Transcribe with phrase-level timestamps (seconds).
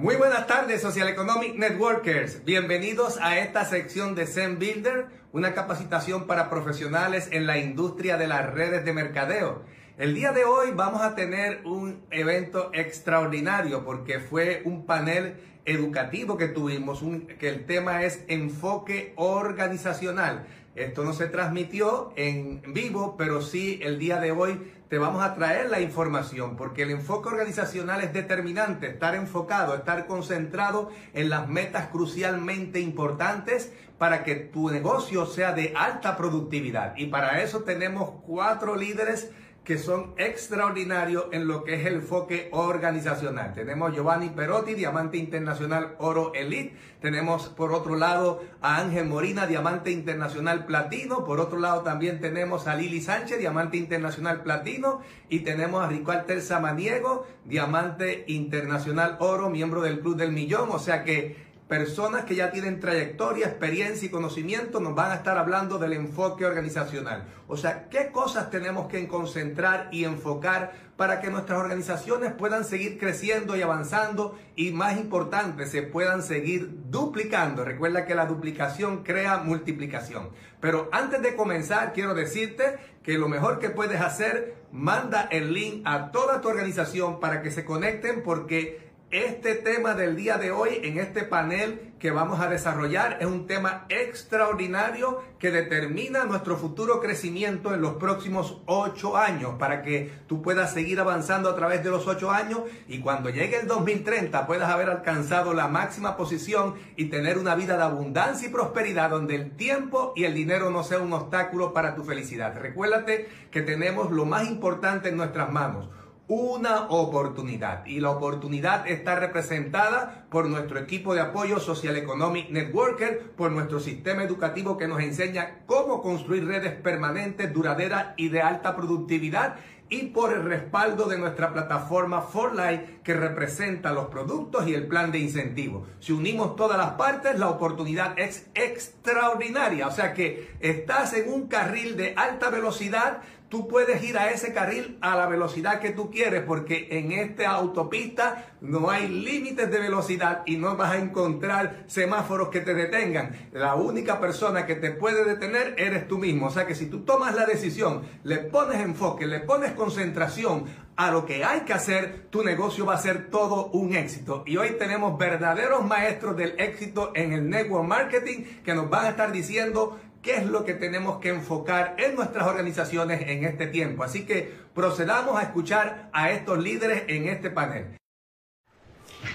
[0.00, 2.42] Muy buenas tardes, Social Economic Networkers.
[2.46, 8.26] Bienvenidos a esta sección de Zen Builder, una capacitación para profesionales en la industria de
[8.26, 9.62] las redes de mercadeo.
[9.98, 15.34] El día de hoy vamos a tener un evento extraordinario porque fue un panel
[15.66, 17.04] educativo que tuvimos,
[17.38, 20.46] que el tema es enfoque organizacional.
[20.76, 25.36] Esto no se transmitió en vivo, pero sí el día de hoy te vamos a
[25.36, 31.48] traer la información, porque el enfoque organizacional es determinante, estar enfocado, estar concentrado en las
[31.48, 36.96] metas crucialmente importantes para que tu negocio sea de alta productividad.
[36.96, 39.30] Y para eso tenemos cuatro líderes
[39.64, 43.52] que son extraordinarios en lo que es el enfoque organizacional.
[43.52, 46.74] Tenemos Giovanni Perotti, Diamante Internacional Oro Elite.
[47.00, 51.24] Tenemos por otro lado a Ángel Morina, Diamante Internacional Platino.
[51.24, 55.02] Por otro lado también tenemos a Lili Sánchez, Diamante Internacional Platino.
[55.28, 60.70] Y tenemos a Ricardo Samaniego, Diamante Internacional Oro, miembro del Club del Millón.
[60.72, 65.38] O sea que personas que ya tienen trayectoria, experiencia y conocimiento nos van a estar
[65.38, 67.28] hablando del enfoque organizacional.
[67.46, 72.98] O sea, qué cosas tenemos que concentrar y enfocar para que nuestras organizaciones puedan seguir
[72.98, 77.64] creciendo y avanzando y más importante, se puedan seguir duplicando.
[77.64, 80.30] Recuerda que la duplicación crea multiplicación.
[80.60, 85.82] Pero antes de comenzar, quiero decirte que lo mejor que puedes hacer, manda el link
[85.84, 90.80] a toda tu organización para que se conecten porque este tema del día de hoy
[90.84, 97.00] en este panel que vamos a desarrollar es un tema extraordinario que determina nuestro futuro
[97.00, 101.90] crecimiento en los próximos ocho años para que tú puedas seguir avanzando a través de
[101.90, 107.06] los ocho años y cuando llegue el 2030 puedas haber alcanzado la máxima posición y
[107.06, 111.00] tener una vida de abundancia y prosperidad donde el tiempo y el dinero no sea
[111.00, 112.56] un obstáculo para tu felicidad.
[112.56, 115.88] Recuérdate que tenemos lo más importante en nuestras manos
[116.30, 123.32] una oportunidad y la oportunidad está representada por nuestro equipo de apoyo Social Economic Networker,
[123.32, 128.76] por nuestro sistema educativo que nos enseña cómo construir redes permanentes, duraderas y de alta
[128.76, 129.56] productividad
[129.88, 134.86] y por el respaldo de nuestra plataforma For Life que representa los productos y el
[134.86, 135.88] plan de incentivo.
[135.98, 139.88] Si unimos todas las partes, la oportunidad es extraordinaria.
[139.88, 144.54] O sea que estás en un carril de alta velocidad tú puedes ir a ese
[144.54, 149.80] carril a la velocidad que tú quieres, porque en esta autopista no hay límites de
[149.80, 153.32] velocidad y no vas a encontrar semáforos que te detengan.
[153.52, 156.46] La única persona que te puede detener eres tú mismo.
[156.46, 160.64] O sea que si tú tomas la decisión, le pones enfoque, le pones concentración
[160.96, 164.44] a lo que hay que hacer, tu negocio va a ser todo un éxito.
[164.46, 169.08] Y hoy tenemos verdaderos maestros del éxito en el network marketing que nos van a
[169.10, 174.04] estar diciendo qué es lo que tenemos que enfocar en nuestras organizaciones en este tiempo.
[174.04, 177.96] Así que procedamos a escuchar a estos líderes en este panel.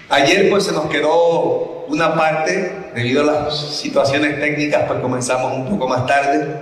[0.08, 5.68] Ayer pues se nos quedó una parte, debido a las situaciones técnicas, pues comenzamos un
[5.68, 6.60] poco más tarde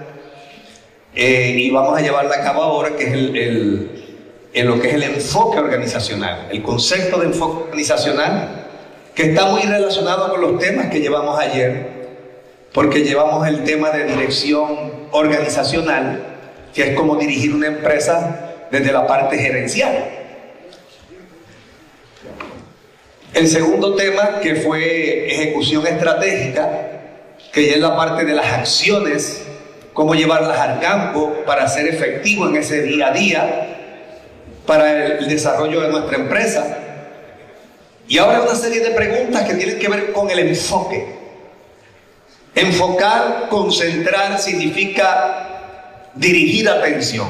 [1.15, 4.05] eh, y vamos a llevarla a cabo ahora, que es el,
[4.53, 8.67] en lo que es el enfoque organizacional, el concepto de enfoque organizacional,
[9.15, 11.94] que está muy relacionado con los temas que llevamos ayer
[12.75, 16.25] porque llevamos el tema de dirección organizacional,
[16.75, 20.11] que es como dirigir una empresa desde la parte gerencial.
[23.33, 26.91] El segundo tema, que fue ejecución estratégica,
[27.53, 29.47] que ya es la parte de las acciones,
[29.93, 33.77] cómo llevarlas al campo para ser efectivo en ese día a día,
[34.67, 36.77] para el desarrollo de nuestra empresa.
[38.09, 41.24] Y ahora una serie de preguntas que tienen que ver con el enfoque.
[42.55, 47.29] Enfocar, concentrar significa dirigir atención.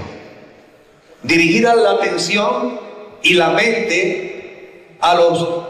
[1.23, 2.79] Dirigir la atención
[3.23, 5.65] y la mente a los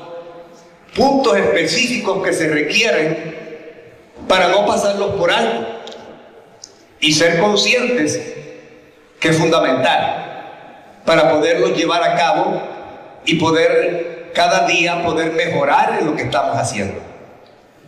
[0.95, 3.35] puntos específicos que se requieren
[4.29, 5.67] para no pasarlos por alto
[7.01, 8.21] y ser conscientes
[9.21, 10.25] que es fundamental
[11.05, 12.61] para poderlos llevar a cabo
[13.25, 17.01] y poder cada día poder mejorar en lo que estamos haciendo.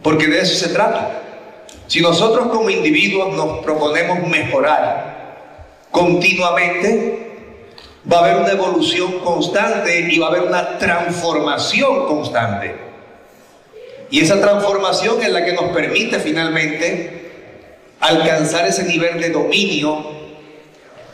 [0.03, 1.23] Porque de eso se trata.
[1.87, 5.17] Si nosotros como individuos nos proponemos mejorar
[5.91, 7.27] continuamente,
[8.11, 12.75] va a haber una evolución constante y va a haber una transformación constante.
[14.11, 17.31] Y esa transformación es la que nos permite finalmente
[18.01, 20.05] alcanzar ese nivel de dominio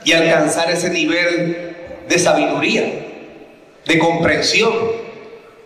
[0.04, 1.76] y alcanzar ese nivel
[2.08, 3.06] de sabiduría,
[3.86, 4.72] de comprensión,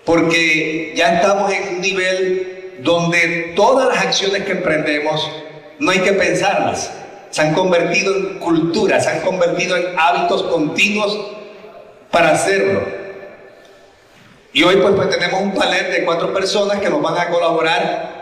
[0.05, 5.31] porque ya estamos en un nivel donde todas las acciones que emprendemos
[5.79, 6.91] no hay que pensarlas,
[7.31, 11.19] se han convertido en cultura, se han convertido en hábitos continuos
[12.11, 12.83] para hacerlo.
[14.53, 18.17] Y hoy pues, pues tenemos un panel de cuatro personas que nos van a colaborar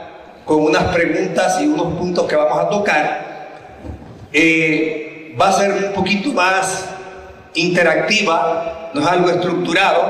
[0.45, 3.35] con unas preguntas y unos puntos que vamos a tocar.
[4.33, 6.87] Eh, va a ser un poquito más
[7.55, 10.09] interactiva, no es algo estructurado,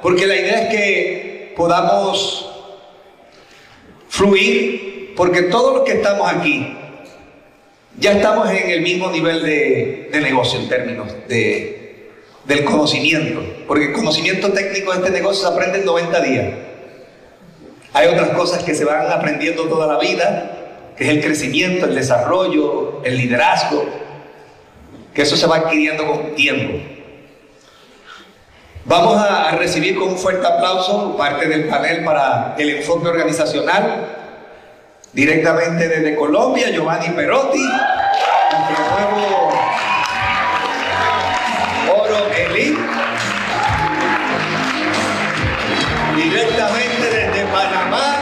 [0.00, 2.57] porque la idea es que podamos
[4.08, 6.76] fluir, porque todos los que estamos aquí
[7.98, 12.10] ya estamos en el mismo nivel de, negocio en términos de,
[12.44, 16.54] del conocimiento, porque el conocimiento técnico de este negocio se aprende en 90 días.
[17.92, 21.94] Hay otras cosas que se van aprendiendo toda la vida, que es el crecimiento, el
[21.94, 23.84] desarrollo, el liderazgo,
[25.14, 26.78] que eso se va adquiriendo con tiempo.
[28.88, 34.06] Vamos a, recibir con un fuerte aplauso parte del panel para el enfoque organizacional,
[35.12, 39.50] directamente desde Colombia, Giovanni Perotti, nuestro nuevo
[42.00, 42.80] Oro Elite,
[46.16, 48.16] directamente desde Panamá,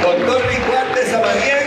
[0.00, 1.57] doctor Ricardo Samaniego,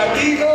[0.00, 0.46] platino.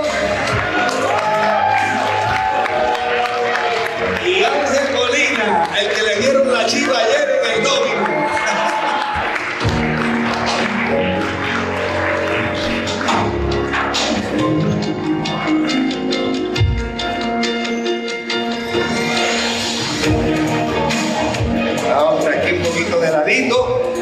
[4.25, 8.05] Y Ángel Molina, el que le dieron la chiva ayer en el domingo.
[21.87, 23.93] Vamos aquí un poquito de ladito.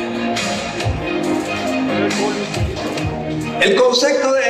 [3.62, 4.43] El concepto de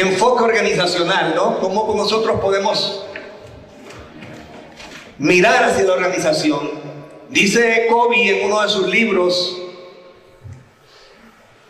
[0.00, 1.58] enfoque organizacional, ¿no?
[1.60, 3.04] Cómo nosotros podemos
[5.18, 6.70] mirar hacia la organización.
[7.28, 9.56] Dice Kobe en uno de sus libros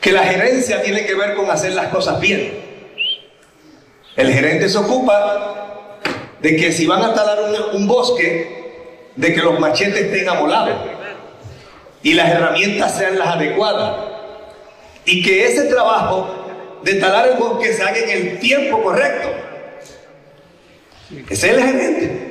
[0.00, 2.58] que la gerencia tiene que ver con hacer las cosas bien.
[4.16, 5.98] El gerente se ocupa
[6.40, 10.76] de que si van a talar un, un bosque, de que los machetes estén amolados
[12.02, 13.96] y las herramientas sean las adecuadas
[15.04, 16.39] y que ese trabajo
[16.82, 19.28] de talar el bosque se haga en el tiempo correcto.
[21.28, 22.30] Ese es el gerente.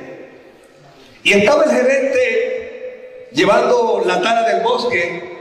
[1.22, 5.38] Y estaba el gerente llevando la tala del bosque,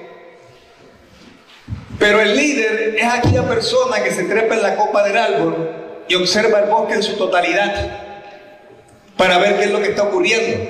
[1.98, 5.70] pero el líder es aquella persona que se trepa en la copa del árbol
[6.08, 8.06] y observa el bosque en su totalidad
[9.18, 10.70] para ver qué es lo que está ocurriendo.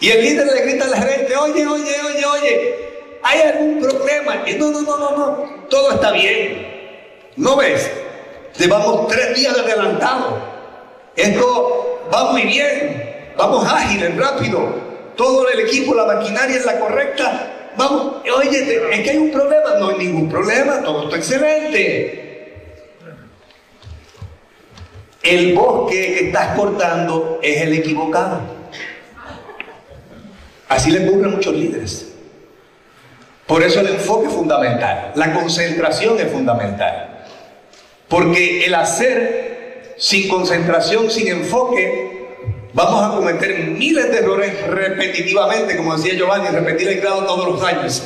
[0.00, 2.74] Y el líder le grita al gerente, oye, oye, oye, oye,
[3.22, 4.42] ¿hay algún problema?
[4.46, 6.75] Y no, no, no, no, no, todo está bien.
[7.36, 7.90] ¿No ves?
[8.58, 10.38] Llevamos tres días de adelantado.
[11.14, 13.32] Esto va muy bien.
[13.36, 14.86] Vamos ágiles, rápido.
[15.16, 17.72] Todo el equipo, la maquinaria es la correcta.
[17.76, 19.74] Vamos, oye, ¿es que hay un problema?
[19.78, 22.22] No hay ningún problema, todo está excelente.
[25.22, 28.40] El bosque que estás cortando es el equivocado.
[30.68, 32.12] Así le ocurre a muchos líderes.
[33.46, 37.15] Por eso el enfoque es fundamental, la concentración es fundamental.
[38.08, 42.28] Porque el hacer sin concentración, sin enfoque,
[42.72, 47.62] vamos a cometer miles de errores repetitivamente, como decía Giovanni, repetir el grado todos los
[47.62, 48.02] años.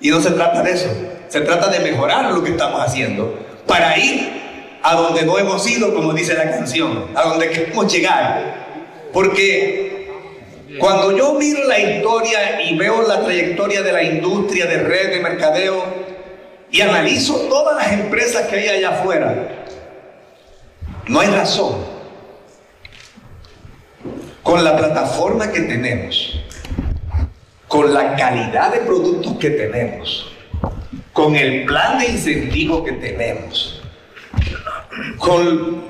[0.00, 0.88] Y no se trata de eso,
[1.28, 4.40] se trata de mejorar lo que estamos haciendo para ir
[4.82, 8.60] a donde no hemos ido, como dice la canción, a donde queremos llegar.
[9.12, 10.08] Porque
[10.78, 15.20] cuando yo miro la historia y veo la trayectoria de la industria de red de
[15.20, 15.84] mercadeo
[16.70, 19.64] y analizo todas las empresas que hay allá afuera,
[21.08, 22.00] no hay razón.
[24.42, 26.40] Con la plataforma que tenemos,
[27.68, 30.32] con la calidad de productos que tenemos,
[31.12, 33.82] con el plan de incentivo que tenemos,
[35.18, 35.84] con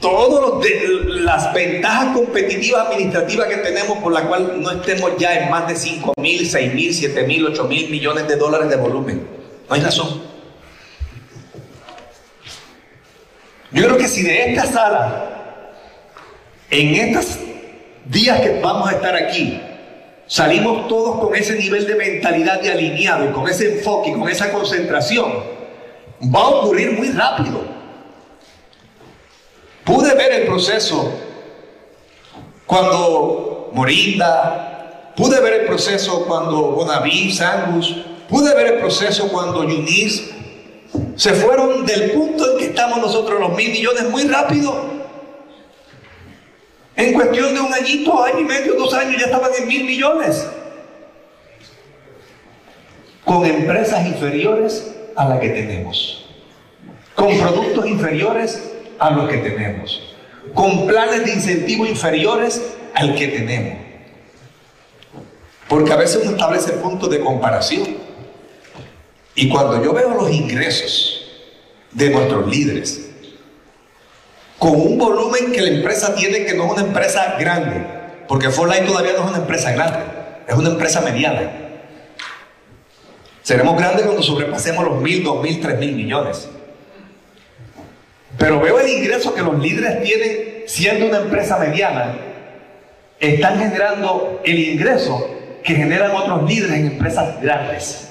[0.00, 0.66] todas
[1.06, 5.76] las ventajas competitivas administrativas que tenemos por la cual no estemos ya en más de
[5.76, 9.39] 5 mil, 6 mil, 7 mil, 8 mil millones de dólares de volumen.
[9.70, 10.20] No hay razón.
[13.70, 15.30] Yo creo que si de esta sala,
[16.70, 17.38] en estos
[18.06, 19.60] días que vamos a estar aquí,
[20.26, 24.28] salimos todos con ese nivel de mentalidad de alineado y con ese enfoque y con
[24.28, 25.32] esa concentración,
[26.20, 27.62] va a ocurrir muy rápido.
[29.84, 31.14] Pude ver el proceso
[32.66, 40.30] cuando Morinda, pude ver el proceso cuando Bonaví, Sangus, pude ver el proceso cuando Yunis
[41.16, 44.88] se fueron del punto en que estamos nosotros los mil millones muy rápido.
[46.96, 50.46] En cuestión de un añito, año y medio, dos años, ya estaban en mil millones.
[53.30, 56.26] con empresas inferiores a las que tenemos,
[57.14, 60.16] con productos inferiores a los que tenemos,
[60.52, 62.60] con planes de incentivo inferiores
[62.92, 63.78] al que tenemos.
[65.68, 67.99] Porque a veces uno establece puntos de comparación.
[69.40, 71.24] Y cuando yo veo los ingresos
[71.92, 73.08] de nuestros líderes,
[74.58, 77.82] con un volumen que la empresa tiene que no es una empresa grande,
[78.28, 80.00] porque Fortnite todavía no es una empresa grande,
[80.46, 81.52] es una empresa mediana.
[83.40, 86.46] Seremos grandes cuando sobrepasemos los mil, dos mil, tres mil millones.
[88.36, 92.14] Pero veo el ingreso que los líderes tienen siendo una empresa mediana,
[93.18, 95.30] están generando el ingreso
[95.64, 98.09] que generan otros líderes en empresas grandes.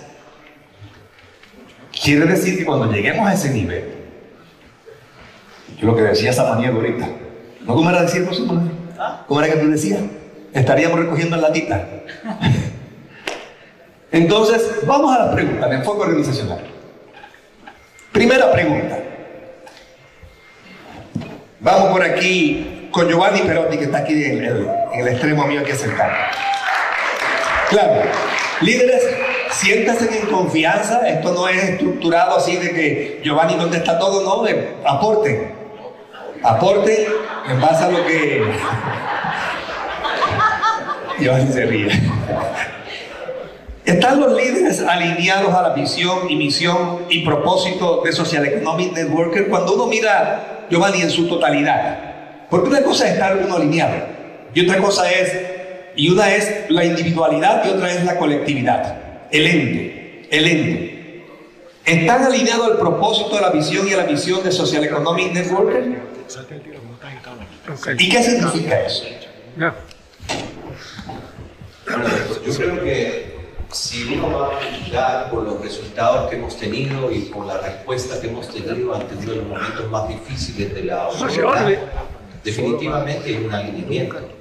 [1.91, 3.83] Quiere decir que cuando lleguemos a ese nivel,
[5.79, 7.07] yo lo que decía Samaniego ahorita,
[7.61, 8.43] ¿no cómo era decir José
[9.27, 10.01] ¿Cómo era que tú decías?
[10.53, 11.87] Estaríamos recogiendo en latita.
[14.11, 16.59] Entonces, vamos a las preguntas de enfoque organizacional.
[18.11, 18.97] Primera pregunta.
[21.59, 25.61] Vamos por aquí con Giovanni Perotti, que está aquí en el, en el extremo mío,
[25.61, 26.13] aquí cercano.
[27.69, 28.01] Claro,
[28.61, 29.03] líderes,
[29.51, 31.07] siéntanse en confianza.
[31.07, 34.45] Esto no es estructurado así de que Giovanni contesta todo, no,
[34.85, 35.53] aporten.
[36.43, 37.07] Aporten
[37.49, 38.43] en base a lo que.
[41.19, 41.89] Giovanni se ríe.
[43.85, 49.47] Están los líderes alineados a la visión y misión y propósito de Social Economic Networker
[49.47, 51.97] cuando uno mira Giovanni en su totalidad.
[52.49, 54.19] Porque una cosa es estar uno alineado
[54.53, 55.58] y otra cosa es,
[55.99, 61.25] y una es la individualidad y otra es la colectividad, el ente, el ente.
[61.83, 65.99] ¿Están alineados al propósito de la visión y a la misión de Social Economic Networker?
[67.97, 69.03] ¿Y qué significa eso?
[72.45, 73.35] yo creo que
[73.69, 78.21] si uno va a mirar por los resultados que hemos tenido y por la respuesta
[78.21, 81.77] que hemos tenido ante uno de los momentos más difíciles de la humanidad,
[82.41, 84.38] definitivamente hay un alineamiento.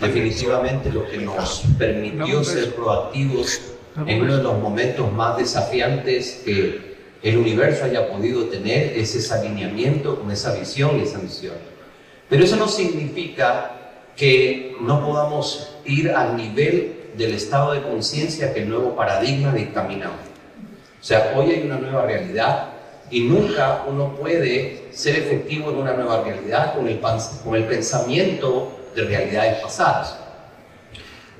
[0.00, 3.60] Definitivamente lo que nos permitió ser proactivos
[4.06, 9.34] en uno de los momentos más desafiantes que el universo haya podido tener es ese
[9.34, 11.54] alineamiento con esa visión y esa misión.
[12.28, 13.72] Pero eso no significa
[14.16, 20.10] que no podamos ir al nivel del estado de conciencia que el nuevo paradigma dictamina.
[21.00, 22.70] O sea, hoy hay una nueva realidad
[23.10, 28.77] y nunca uno puede ser efectivo en una nueva realidad con el, con el pensamiento
[28.94, 30.18] de realidades pasadas.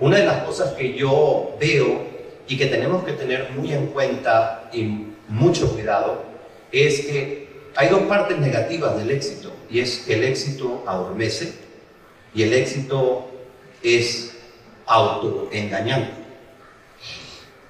[0.01, 2.07] Una de las cosas que yo veo
[2.47, 6.25] y que tenemos que tener muy en cuenta y mucho cuidado
[6.73, 11.53] es que hay dos partes negativas del éxito y es que el éxito adormece
[12.35, 13.29] y el éxito
[13.83, 14.37] es
[14.87, 16.13] autoengañante.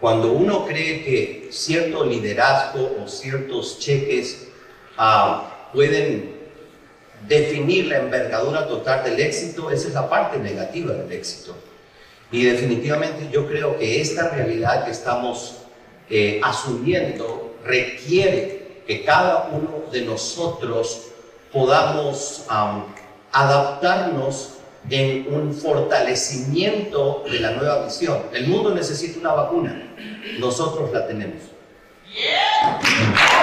[0.01, 4.49] Cuando uno cree que cierto liderazgo o ciertos cheques
[4.97, 6.38] ah, pueden
[7.27, 11.57] definir la envergadura total del éxito, esa es la parte negativa del éxito.
[12.31, 15.57] Y definitivamente yo creo que esta realidad que estamos
[16.11, 21.09] eh, asumiendo requiere que cada uno de nosotros
[21.53, 22.47] podamos
[23.33, 24.55] adaptarnos
[24.91, 28.23] en un fortalecimiento de la nueva visión.
[28.33, 29.95] El mundo necesita una vacuna,
[30.39, 31.43] nosotros la tenemos.
[32.61, 33.38] Todo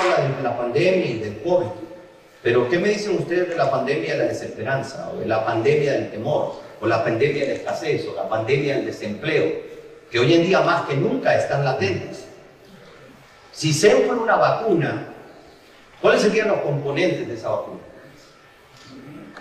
[0.00, 1.66] habla de la pandemia y del COVID,
[2.42, 5.92] pero ¿qué me dicen ustedes de la pandemia de la desesperanza, o de la pandemia
[5.92, 9.52] del temor, o la pandemia de escasez, o la pandemia del desempleo,
[10.10, 12.24] que hoy en día más que nunca están latentes?
[13.52, 15.10] Si se fuera una vacuna,
[16.00, 17.80] ¿Cuáles serían los componentes de esa vacuna?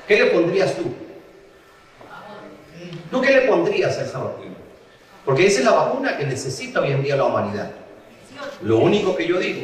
[0.08, 0.84] ¿Qué le pondrías tú?
[3.10, 4.56] ¿Tú qué le pondrías a esa vacuna?
[5.24, 7.72] Porque esa es la vacuna que necesita hoy en día la humanidad.
[8.62, 9.62] Lo único que yo digo,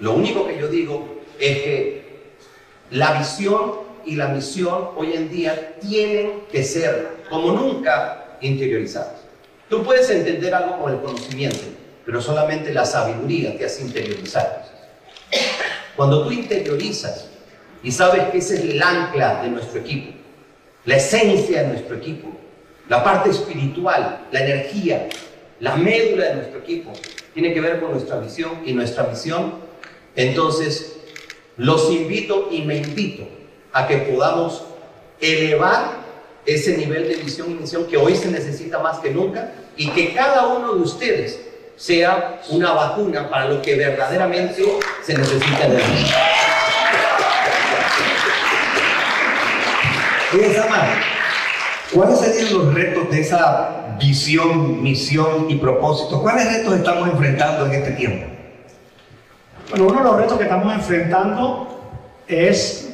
[0.00, 2.08] lo único que yo digo es que
[2.90, 9.20] la visión y la misión hoy en día tienen que ser, como nunca, interiorizadas.
[9.68, 11.60] Tú puedes entender algo con el conocimiento,
[12.06, 14.64] pero solamente la sabiduría te hace interiorizar.
[15.96, 17.28] Cuando tú interiorizas
[17.82, 20.12] y sabes que ese es el ancla de nuestro equipo,
[20.84, 22.28] la esencia de nuestro equipo,
[22.88, 25.08] la parte espiritual, la energía,
[25.60, 26.92] la médula de nuestro equipo,
[27.34, 29.67] tiene que ver con nuestra visión y nuestra misión,
[30.18, 30.96] entonces
[31.56, 33.22] los invito y me invito
[33.72, 34.64] a que podamos
[35.20, 35.98] elevar
[36.44, 40.12] ese nivel de visión y misión que hoy se necesita más que nunca y que
[40.12, 41.40] cada uno de ustedes
[41.76, 44.64] sea una vacuna para lo que verdaderamente
[45.06, 46.10] se necesita en el mundo.
[51.92, 56.20] ¿Cuáles serían los retos de esa visión, misión y propósito?
[56.20, 58.37] ¿Cuáles retos estamos enfrentando en este tiempo?
[59.70, 61.68] Bueno, uno de los retos que estamos enfrentando
[62.26, 62.90] es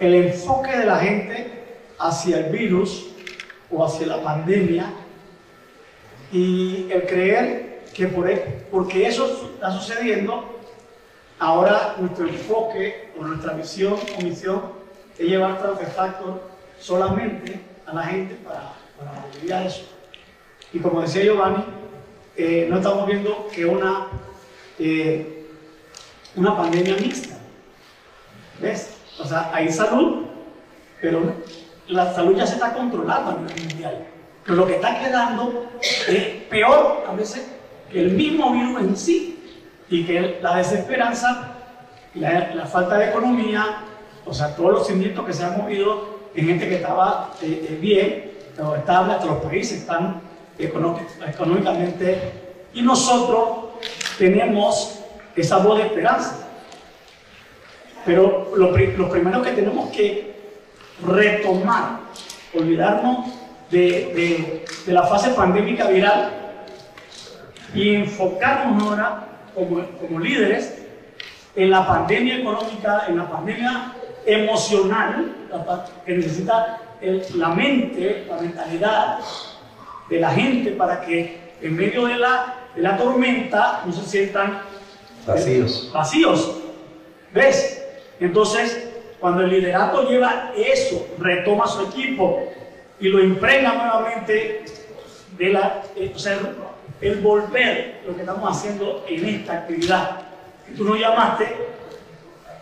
[0.00, 1.64] el enfoque de la gente
[1.96, 3.06] hacia el virus
[3.70, 4.92] o hacia la pandemia
[6.32, 10.58] y el creer que por, e, porque eso está sucediendo,
[11.38, 14.60] ahora nuestro enfoque o nuestra visión o misión
[15.16, 16.40] es llevar artefactos
[16.80, 18.72] solamente a la gente para,
[19.46, 19.84] para eso.
[20.72, 21.81] Y como decía Giovanni,
[22.36, 24.06] eh, no estamos viendo que una,
[24.78, 25.46] eh,
[26.36, 27.38] una pandemia mixta.
[28.60, 28.96] ¿Ves?
[29.18, 30.26] O sea, hay salud,
[31.00, 31.34] pero
[31.88, 34.06] la salud ya se está controlando a nivel mundial.
[34.44, 37.46] Pero lo que está quedando es peor a veces
[37.90, 39.38] que el mismo virus en sí
[39.88, 41.54] y que la desesperanza,
[42.14, 43.84] la, la falta de economía,
[44.24, 48.32] o sea, todos los cimientos que se han movido en gente que estaba eh, bien,
[48.76, 50.20] estable, hasta los países están
[50.64, 52.32] económicamente,
[52.74, 53.48] y nosotros
[54.18, 55.00] tenemos
[55.36, 56.48] esa voz de esperanza.
[58.04, 60.32] Pero lo, lo primero que tenemos que
[61.06, 62.00] retomar,
[62.54, 63.26] olvidarnos
[63.70, 66.30] de, la fase pandémica viral
[67.74, 70.84] y enfocarnos ahora como, como líderes
[71.54, 73.92] en la pandemia económica, en la pandemia
[74.26, 75.34] emocional
[76.04, 76.80] que necesita
[77.34, 79.18] la mente, la mentalidad
[80.12, 84.60] de la gente para que en medio de la, de la tormenta no se sientan
[85.26, 85.90] vacíos.
[85.90, 86.58] vacíos.
[87.32, 87.82] ¿Ves?
[88.20, 92.46] Entonces, cuando el liderato lleva eso, retoma su equipo,
[93.00, 94.64] y lo impregna nuevamente
[95.38, 96.38] de la, eh, o sea,
[97.00, 100.20] el volver lo que estamos haciendo en esta actividad.
[100.76, 101.56] Tú nos llamaste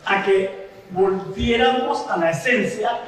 [0.07, 3.01] a que volviéramos a la esencia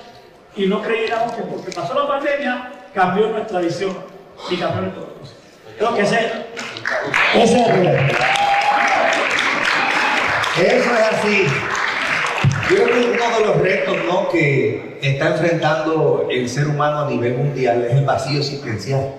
[0.56, 4.11] y no creyéramos que porque pasó la pandemia cambió nuestra visión
[4.80, 5.40] nuestro propósito.
[5.78, 6.16] Creo que ese
[7.34, 7.60] es el
[10.66, 11.46] Eso es así.
[12.70, 14.28] Yo creo que uno de los retos ¿no?
[14.28, 19.14] que está enfrentando el ser humano a nivel mundial es el vacío existencial.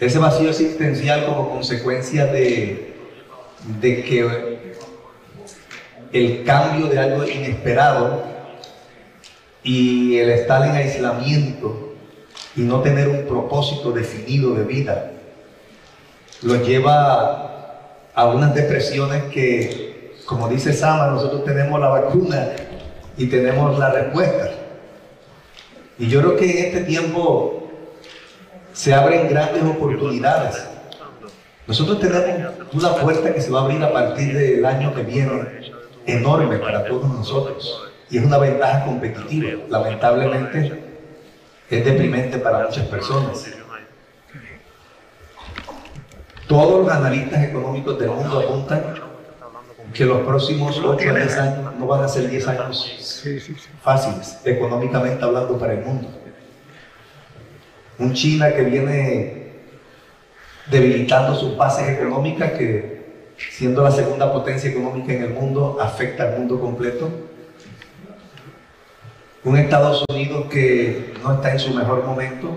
[0.00, 2.94] Ese vacío existencial como consecuencia de,
[3.80, 4.58] de que
[6.12, 8.22] el cambio de algo inesperado
[9.62, 11.87] y el estar en aislamiento
[12.58, 15.12] y no tener un propósito definido de vida,
[16.42, 19.88] lo lleva a unas depresiones que
[20.26, 22.48] como dice Sama, nosotros tenemos la vacuna
[23.16, 24.50] y tenemos la respuesta.
[25.98, 27.70] Y yo creo que en este tiempo
[28.74, 30.68] se abren grandes oportunidades.
[31.66, 35.72] Nosotros tenemos una puerta que se va a abrir a partir del año que viene,
[36.06, 37.88] enorme para todos nosotros.
[38.10, 39.62] Y es una ventaja competitiva.
[39.68, 40.87] Lamentablemente
[41.70, 43.46] es deprimente para muchas personas.
[46.46, 48.94] Todos los analistas económicos del mundo apuntan
[49.92, 53.22] que los próximos 8 a 10 años no van a ser 10 años
[53.82, 56.08] fáciles, económicamente hablando, para el mundo.
[57.98, 59.52] Un China que viene
[60.70, 62.98] debilitando sus bases económicas, que
[63.36, 67.27] siendo la segunda potencia económica en el mundo, afecta al mundo completo.
[69.44, 72.56] Un Estados Unidos que no está en su mejor momento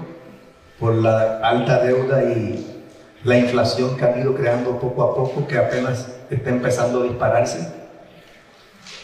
[0.79, 2.83] por la alta deuda y
[3.23, 7.71] la inflación que han ido creando poco a poco, que apenas está empezando a dispararse.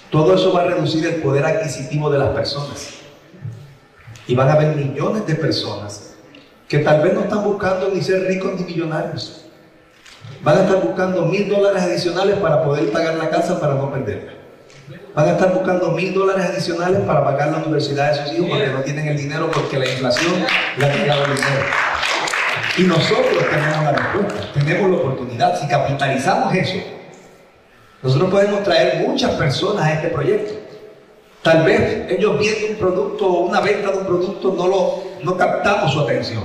[0.10, 2.96] Todo eso va a reducir el poder adquisitivo de las personas.
[4.26, 6.16] Y van a haber millones de personas
[6.68, 9.46] que tal vez no están buscando ni ser ricos ni millonarios.
[10.44, 14.47] Van a estar buscando mil dólares adicionales para poder pagar la casa para no perderla.
[15.14, 18.68] Van a estar buscando mil dólares adicionales para pagar la universidad de sus hijos porque
[18.68, 20.34] no tienen el dinero porque la inflación
[20.78, 21.66] le ha quitado el dinero.
[22.78, 25.60] Y nosotros tenemos la respuesta, tenemos la oportunidad.
[25.60, 26.78] Si capitalizamos eso,
[28.02, 30.54] nosotros podemos traer muchas personas a este proyecto.
[31.42, 35.36] Tal vez ellos viendo un producto o una venta de un producto no, lo, no
[35.36, 36.44] captamos su atención.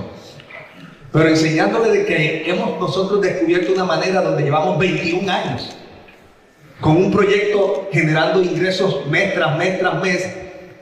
[1.13, 5.77] Pero enseñándole de que hemos nosotros descubierto una manera donde llevamos 21 años
[6.83, 10.29] con un proyecto generando ingresos mes tras mes tras mes,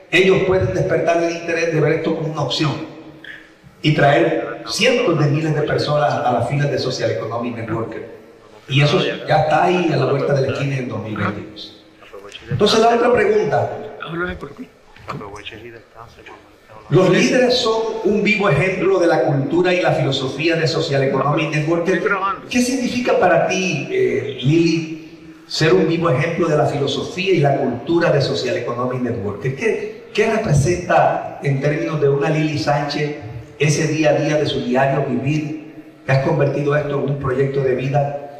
[0.09, 2.71] ellos pueden despertar el interés de ver esto como una opción
[3.83, 8.09] y traer cientos de miles de personas a las filas de Social Economic Networker.
[8.67, 11.83] Y eso ya está ahí a la vuelta de la esquina en 2022.
[12.49, 13.77] Entonces la otra pregunta.
[16.89, 21.51] Los líderes son un vivo ejemplo de la cultura y la filosofía de Social Economic
[21.51, 21.87] Network.
[22.49, 25.01] ¿Qué significa para ti, eh, Lili,
[25.51, 29.41] ser un vivo ejemplo de la filosofía y la cultura de Social Economic Network?
[29.41, 33.17] ¿Qué, ¿qué representa en términos de una Lili Sánchez
[33.59, 35.73] ese día a día de su diario vivir,
[36.05, 38.31] que has convertido esto en un proyecto de vida?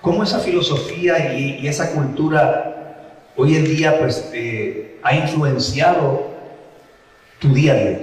[0.00, 6.28] ¿Cómo esa filosofía y, esa cultura hoy en día pues, eh, ha influenciado
[7.40, 7.98] tu día a día?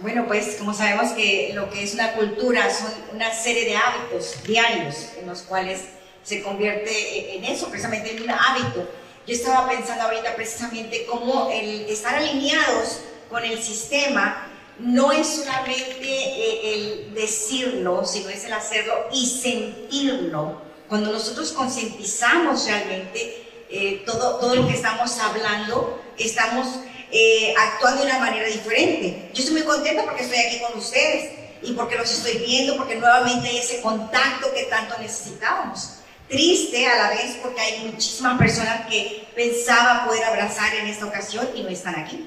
[0.00, 4.42] Bueno, pues como sabemos que lo que es una cultura son una serie de hábitos
[4.46, 5.88] diarios en los cuales
[6.24, 8.88] se convierte en eso, precisamente en un hábito.
[9.26, 16.02] Yo estaba pensando ahorita precisamente cómo el estar alineados con el sistema no es solamente
[16.02, 20.62] eh, el decirlo, sino es el hacerlo y sentirlo.
[20.88, 26.66] Cuando nosotros concientizamos realmente eh, todo, todo lo que estamos hablando, estamos
[27.10, 29.30] eh, actuando de una manera diferente.
[29.32, 31.32] Yo estoy muy contenta porque estoy aquí con ustedes
[31.62, 36.00] y porque los estoy viendo, porque nuevamente hay ese contacto que tanto necesitábamos.
[36.28, 41.48] Triste a la vez porque hay muchísimas personas que pensaban poder abrazar en esta ocasión
[41.54, 42.26] y no están aquí.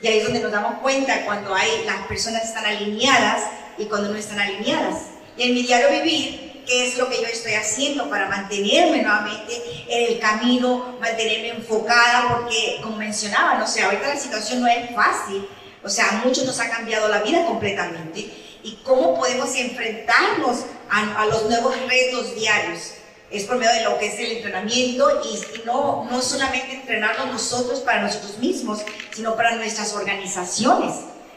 [0.00, 3.42] Y ahí es donde nos damos cuenta cuando hay, las personas están alineadas
[3.78, 5.02] y cuando no están alineadas.
[5.36, 9.62] Y en mi diario vivir, qué es lo que yo estoy haciendo para mantenerme nuevamente
[9.88, 14.94] en el camino, mantenerme enfocada, porque como mencionaba, no sé, ahorita la situación no es
[14.94, 15.46] fácil,
[15.82, 18.28] o sea, a muchos nos ha cambiado la vida completamente.
[18.64, 22.94] ¿Y cómo podemos enfrentarnos a, a los nuevos retos diarios?
[23.30, 27.80] Es por medio de lo que es el entrenamiento y, no, no solamente entrenarnos nosotros
[27.80, 28.80] para nosotros mismos,
[29.14, 30.94] sino para nuestras organizaciones.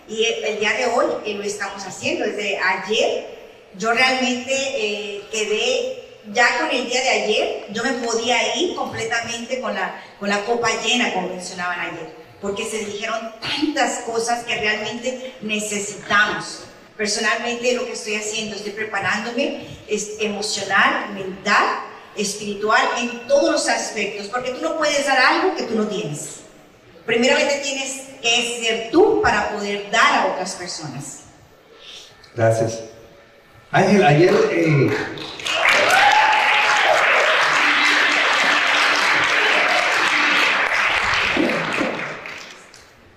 [0.07, 2.25] Y el, día de hoy eh, lo estamos haciendo.
[2.25, 3.39] Desde ayer
[3.77, 9.61] yo realmente eh, quedé ya con el día de ayer, yo me podía ir completamente
[9.61, 14.55] con la, con la copa llena, como mencionaban ayer, porque se dijeron tantas cosas que
[14.55, 16.63] realmente necesitamos.
[16.99, 21.63] Personalmente lo que estoy haciendo, estoy preparándome es emocional, mental,
[22.17, 26.41] espiritual, en todos los aspectos, porque tú no puedes dar algo que tú no tienes.
[27.05, 31.21] Primeramente tienes que ser tú para poder dar a otras personas.
[32.35, 32.81] Gracias.
[33.71, 34.33] Ángel, ayer...
[34.51, 34.89] Eh,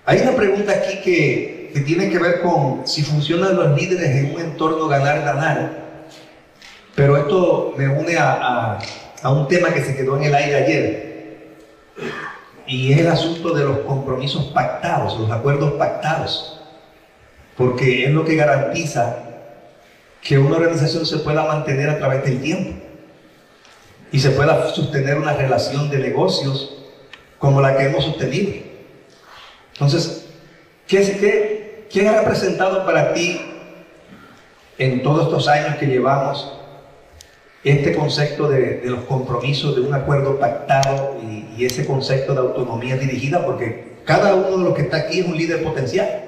[0.05, 4.35] hay una pregunta aquí que, que, tiene que ver con si funcionan los líderes en
[4.35, 5.83] un entorno ganar-ganar.
[6.95, 8.79] Pero esto me une a,
[9.21, 11.13] a, un tema que se quedó en el aire ayer.
[12.67, 16.61] Y es el asunto de los compromisos pactados, los acuerdos pactados.
[17.57, 19.17] Porque es lo que garantiza
[20.21, 22.79] que una organización se pueda mantener a través del tiempo
[24.11, 26.77] y se pueda sostener una relación de negocios
[27.39, 28.53] como la que hemos sostenido.
[29.73, 30.27] Entonces,
[30.87, 31.62] ¿qué, qué,
[32.07, 33.41] ha representado para ti
[34.77, 36.51] en todos estos años que llevamos
[37.63, 42.97] este concepto de, los compromisos, de un acuerdo pactado y, y, ese concepto de autonomía
[42.97, 43.45] dirigida?
[43.45, 46.23] Porque cada uno de los que está aquí es un líder potencial.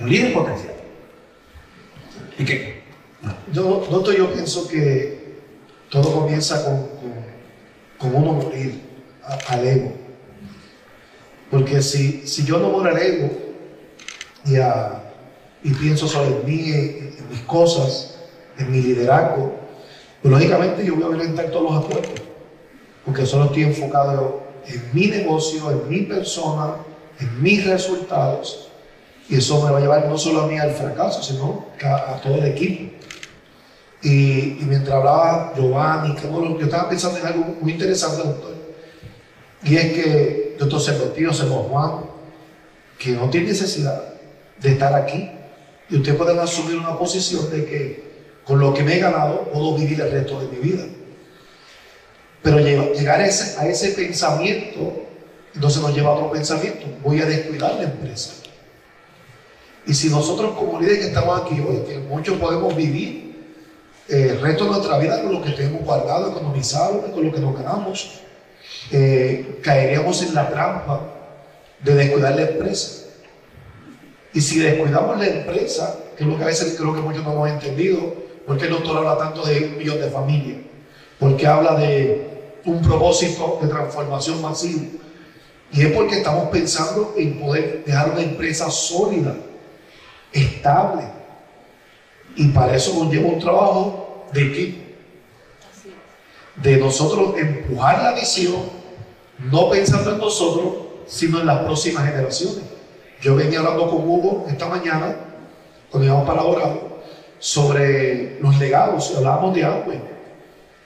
[0.00, 0.74] Un líder potencial.
[2.38, 2.82] ¿Y qué?
[3.52, 5.34] Yo, doctor, yo pienso que
[5.88, 6.88] todo comienza con,
[7.96, 8.82] con, uno morir
[9.48, 9.92] al ego.
[11.50, 13.43] Porque si, si yo no muero al ego
[14.44, 14.56] y,
[15.68, 18.16] y pienso sobre mí, en, mis cosas,
[18.58, 19.54] en mi liderazgo,
[20.22, 22.22] pues lógicamente yo voy a violentar todos los acuerdos.
[23.04, 26.76] Porque solo estoy enfocado en mi negocio, en mi persona,
[27.20, 28.64] en mis resultados
[29.28, 32.36] y eso me va a llevar no solo a mí al fracaso, sino a, todo
[32.36, 32.92] el equipo.
[34.02, 38.54] Y, mientras hablaba Giovanni, que bueno, yo estaba pensando en algo muy interesante, doctor.
[39.62, 42.00] Y es que doctor Sergio Sergio Juan,
[42.98, 44.13] que no tiene necesidad
[44.60, 45.30] de estar aquí.
[45.90, 48.04] Y usted puede asumir una posición de que
[48.44, 50.84] con lo que me he ganado puedo vivir el resto de mi vida.
[52.42, 55.06] Pero llegar a ese, a ese pensamiento,
[55.54, 56.86] entonces nos lleva a otro pensamiento.
[57.02, 58.44] Voy a descuidar la empresa
[59.86, 63.34] y si nosotros como líderes que estamos aquí hoy, que muchos podemos vivir
[64.08, 67.40] eh, el resto de nuestra vida con lo que tenemos guardado, economizado, con lo que
[67.40, 68.20] nos ganamos,
[68.90, 71.00] eh, caeríamos en la trampa
[71.80, 73.03] de descuidar la empresa.
[74.34, 77.32] Y si descuidamos la empresa, que es lo que a veces creo que muchos no
[77.32, 80.58] hemos entendido, porque el doctor habla tanto de un millón de familias,
[81.20, 84.82] porque habla de un propósito de transformación masiva.
[85.72, 89.36] Y es porque estamos pensando en poder dejar una empresa sólida
[90.32, 91.04] estable.
[92.34, 94.84] Y para eso nos lleva un trabajo de equipo.
[96.56, 98.62] De nosotros empujar la visión,
[99.50, 100.74] no pensando en nosotros,
[101.06, 102.73] sino en las próximas generaciones.
[103.24, 105.16] Yo venía hablando con Hugo esta mañana,
[105.90, 106.78] cuando íbamos para orar,
[107.38, 109.94] sobre los legados, hablábamos de agua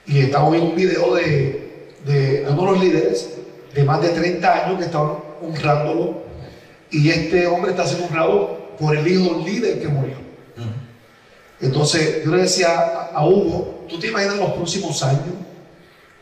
[0.05, 3.37] Y estamos viendo un video de, de uno de los líderes
[3.73, 6.23] de más de 30 años que estaban honrándolo
[6.89, 10.15] y este hombre está siendo honrado por el hijo del líder que murió.
[11.59, 15.35] Entonces yo le decía a, Hugo, ¿tú te imaginas los próximos años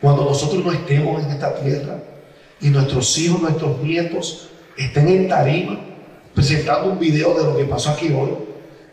[0.00, 2.00] cuando nosotros no estemos en esta tierra
[2.60, 5.87] y nuestros hijos, nuestros nietos estén en tarima
[6.38, 8.30] presentando un video de lo que pasó aquí hoy,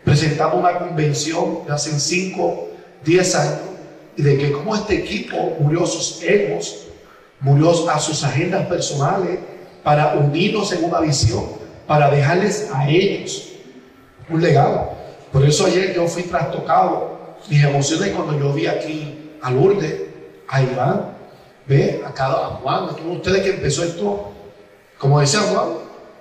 [0.02, 2.70] presentando una convención de hace 5,
[3.04, 3.60] 10 años
[4.16, 6.88] y de que como este equipo murió a sus egos,
[7.38, 9.38] murió a sus agendas personales
[9.84, 11.44] para unirnos en una visión,
[11.86, 13.50] para dejarles a ellos
[14.28, 14.90] un legado.
[15.30, 19.94] Por eso ayer yo fui trastocado, mis emociones cuando yo vi aquí a Lourdes,
[20.48, 21.16] a Iván,
[21.68, 24.32] ve, a cada a Juan, a todos ustedes que empezó esto,
[24.98, 25.68] como decía Juan,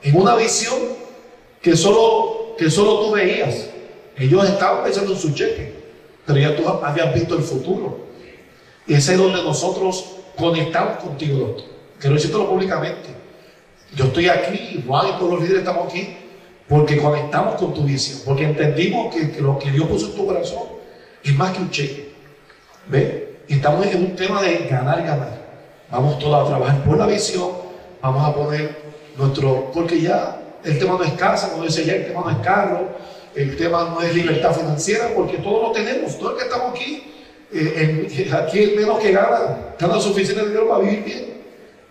[0.04, 1.05] en una visión
[1.66, 3.72] que solo, que solo tú veías.
[4.16, 5.74] Ellos estaban pensando en su cheque,
[6.24, 8.06] pero ya tú habías visto el futuro.
[8.86, 11.66] Y ese es donde nosotros conectamos contigo, doctor.
[12.00, 13.10] Quiero decirlo públicamente.
[13.96, 16.16] Yo estoy aquí, Juan y todos los líderes estamos aquí,
[16.70, 20.64] porque conectamos con tu visión, porque entendimos que, lo que Dios puso en tu corazón
[21.24, 22.14] es más que un cheque.
[22.88, 23.38] ¿Ve?
[23.48, 25.46] estamos en un tema de ganar ganar.
[25.90, 27.50] Vamos todos a trabajar por la visión,
[28.04, 28.86] vamos a poner
[29.18, 32.38] nuestro, porque ya el tema no es casa, como dice ya, el tema no es
[32.38, 32.90] carro,
[33.36, 37.04] el tema no es libertad financiera, porque todo lo tenemos, todo el que estamos aquí,
[37.54, 41.26] eh, aquí el menos que gana, gana suficiente dinero para vivir bien.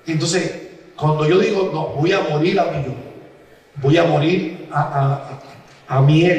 [0.07, 0.63] Entonces,
[0.97, 2.85] cuando yo digo, no, voy a morir a mí
[3.77, 5.41] voy a morir a,
[5.89, 6.31] a, a mi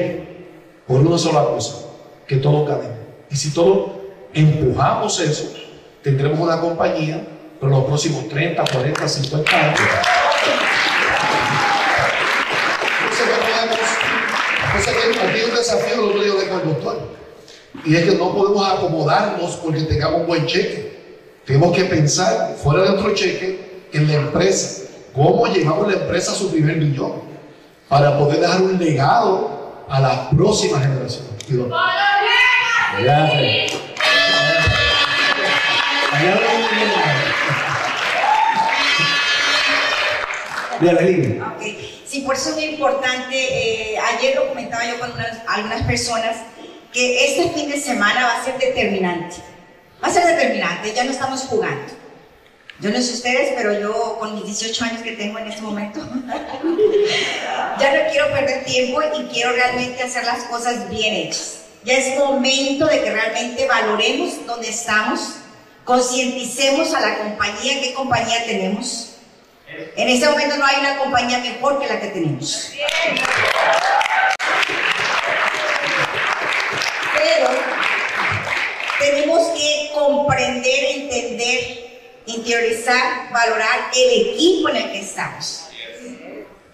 [0.87, 1.87] por una sola cosa,
[2.27, 2.97] que todos ganemos.
[3.29, 3.91] Y si todos
[4.33, 5.53] empujamos eso,
[6.03, 7.25] tendremos una compañía
[7.59, 9.79] por los próximos 30, 40, 50 años.
[15.65, 17.09] Desafío, lo digo de conductor,
[17.83, 20.95] y es que no podemos acomodarnos porque tengamos un buen cheque.
[21.43, 24.83] Tenemos que pensar fuera de otro cheque en la empresa.
[25.15, 27.13] ¿Cómo llevamos la empresa a su primer millón?
[27.89, 31.31] Para poder dejar un legado a las próximas generaciones.
[42.15, 43.35] Sí, por eso es muy importante.
[43.35, 45.11] Eh, ayer lo comentaba yo con
[45.47, 46.37] algunas personas
[46.93, 49.35] que este fin de semana va a ser determinante.
[50.01, 51.91] Va a ser determinante, ya no estamos jugando.
[52.79, 55.99] Yo no sé ustedes, pero yo con mis 18 años que tengo en este momento,
[57.79, 61.63] ya no quiero perder tiempo y quiero realmente hacer las cosas bien hechas.
[61.83, 65.35] Ya es momento de que realmente valoremos dónde estamos,
[65.83, 69.14] concienticemos a la compañía, qué compañía tenemos.
[69.67, 72.71] En este momento no hay una compañía mejor que la que tenemos.
[77.17, 77.49] Pero
[78.99, 85.69] tenemos que comprender, entender, interiorizar, valorar el equipo en el que estamos.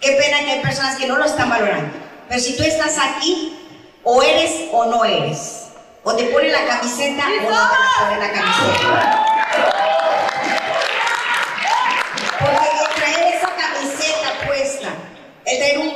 [0.02, 1.96] Qué pena que hay personas que no lo están valorando.
[2.28, 3.58] Pero si tú estás aquí,
[4.04, 5.68] o eres o no eres.
[6.04, 9.21] O te pone la camiseta o no te la pone la camiseta.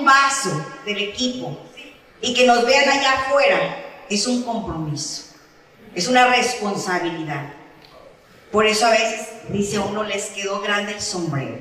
[0.05, 1.57] Un vaso del equipo
[2.21, 5.23] y que nos vean allá afuera, es un compromiso,
[5.95, 7.53] es una responsabilidad.
[8.51, 11.57] Por eso a veces dice uno, les quedó grande el sombrero.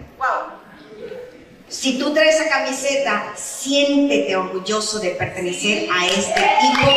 [1.69, 6.93] Si tú traes esa camiseta, siéntete orgulloso de pertenecer a este equipo.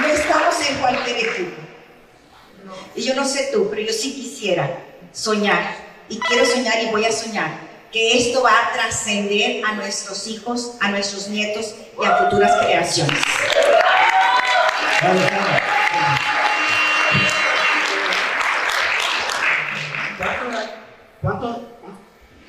[0.00, 1.62] No estamos en cualquier equipo.
[2.96, 5.76] Y yo no sé tú, pero yo sí quisiera soñar.
[6.08, 10.72] Y quiero soñar y voy a soñar que esto va a trascender a nuestros hijos,
[10.80, 13.22] a nuestros nietos y a futuras generaciones.
[21.22, 21.56] ¿Cuántos?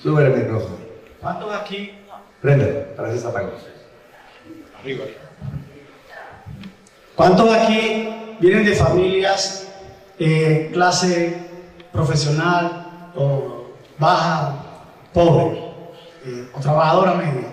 [0.01, 0.78] Sube el micrófono.
[1.21, 1.93] ¿Cuántos aquí?
[2.41, 2.65] Prende,
[2.97, 5.06] para que se Arriba.
[7.15, 9.67] ¿Cuántos aquí vienen de familias,
[10.19, 11.54] eh, clase
[11.95, 14.55] profesional o baja,
[15.13, 15.58] pobre
[16.25, 17.47] eh, o trabajadora media?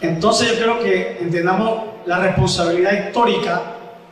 [0.00, 3.62] Entonces yo creo que entendamos la responsabilidad histórica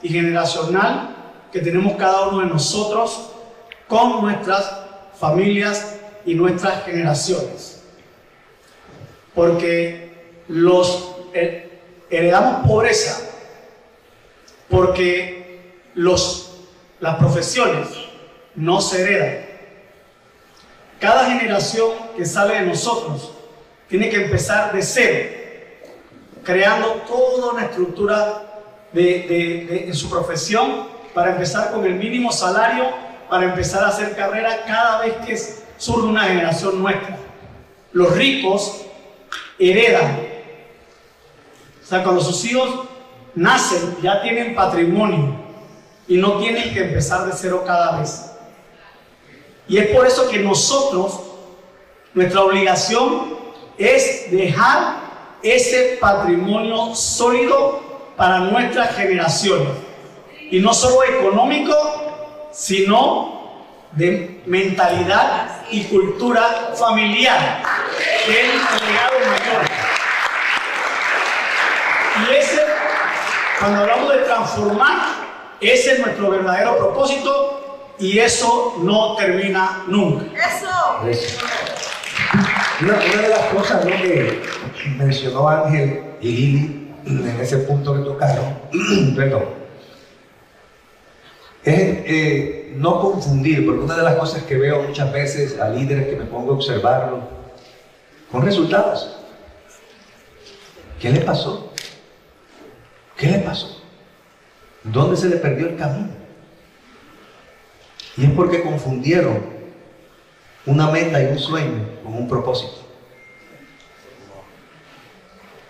[0.03, 1.15] y generacional
[1.53, 3.31] que tenemos cada uno de nosotros
[3.89, 4.73] con nuestras
[5.19, 7.85] familias y nuestras generaciones.
[9.35, 11.15] Porque los
[12.11, 13.31] heredamos pobreza
[14.69, 15.44] porque
[15.95, 16.53] los,
[17.01, 17.89] las profesiones
[18.55, 19.45] no se heredan.
[21.01, 23.33] Cada generación que sale de nosotros
[23.89, 25.31] tiene que empezar de cero,
[26.43, 32.87] creando toda una estructura de, en su profesión, para empezar con el mínimo salario,
[33.29, 35.37] para empezar a hacer carrera cada vez que
[35.77, 37.17] surge una generación nuestra.
[37.93, 38.85] Los ricos
[39.59, 40.27] heredan.
[41.83, 42.89] O sea, cuando sus hijos
[43.35, 45.44] nacen, ya tienen patrimonio
[46.07, 48.31] y no tienen que empezar de cero cada vez.
[49.69, 51.21] Y es por eso que nosotros,
[52.13, 53.39] nuestra obligación
[53.79, 54.97] es dejar
[55.43, 57.83] ese patrimonio sólido
[58.17, 59.69] para nuestras generaciones.
[60.51, 61.75] Y no solo económico,
[62.53, 67.63] sino de mentalidad y cultura familiar,
[68.27, 69.65] el legado mayor.
[72.29, 72.63] Y ese,
[73.59, 75.24] cuando hablamos de transformar,
[75.69, 77.55] ese es nuestro verdadero propósito
[77.99, 80.25] y eso no termina nunca.
[80.37, 81.39] Eso.
[82.81, 84.43] Una, de las cosas que
[84.99, 88.59] mencionó Ángel y Lili en ese punto que tocaron,
[89.17, 89.45] perdón,
[91.63, 96.09] es eh, no confundir, porque una de las cosas que veo muchas veces a líderes
[96.09, 97.21] que me pongo a observarlo,
[98.31, 99.17] con resultados.
[101.01, 101.73] ¿Qué le pasó?
[103.17, 103.74] ¿Qué le pasó?
[104.85, 106.09] ¿Dónde se le perdió el camino?
[108.17, 109.43] Y es porque confundieron
[110.67, 112.85] una meta y un sueño con un propósito.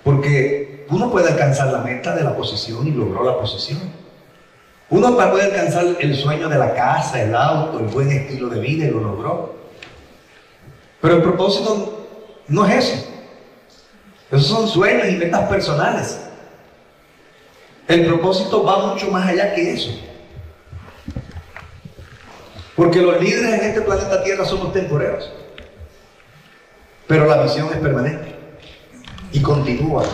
[0.03, 3.81] Porque uno puede alcanzar la meta de la posición y logró la posición.
[4.91, 8.85] Uno puede alcanzar el sueño de la casa, el auto, el buen estilo de vida
[8.85, 9.55] y lo logró.
[11.01, 12.07] Pero el propósito
[12.49, 13.07] no es eso.
[14.31, 16.21] Esos son sueños y metas personales.
[17.87, 19.91] El propósito va mucho más allá que eso.
[22.75, 25.31] Porque los líderes en este planeta Tierra somos temporeros.
[27.07, 28.35] Pero la visión es permanente
[29.33, 30.05] y continúa.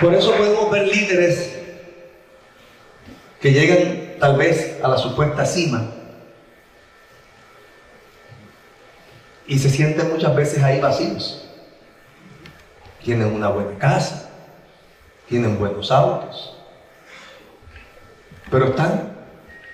[0.00, 1.52] Por eso podemos ver líderes
[3.40, 6.03] que llegan tal vez a la supuesta cima
[9.46, 11.46] y se sienten muchas veces ahí vacíos.
[13.02, 14.30] Tienen una buena casa,
[15.28, 16.56] tienen buenos autos,
[18.50, 19.14] pero están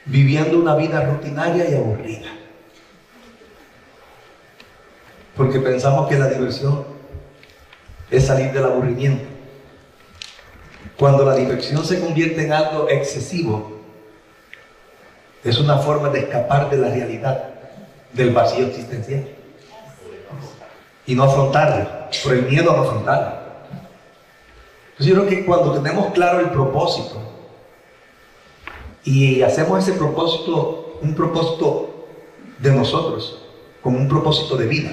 [0.07, 2.29] viviendo una vida rutinaria y aburrida.
[5.37, 6.85] Porque pensamos que la diversión
[8.11, 9.25] es salir del aburrimiento.
[10.97, 13.81] Cuando la diversión se convierte en algo excesivo,
[15.45, 17.45] es una forma de escapar de la realidad,
[18.13, 19.40] del vacío existencial.
[21.07, 21.89] Y no afrontarlo,
[22.23, 23.41] por el miedo a no afrontarlo.
[24.93, 27.21] Entonces yo creo que cuando tenemos claro el propósito,
[29.05, 32.07] y hacemos ese propósito, un propósito
[32.59, 33.43] de nosotros,
[33.83, 34.91] como un propósito de vida,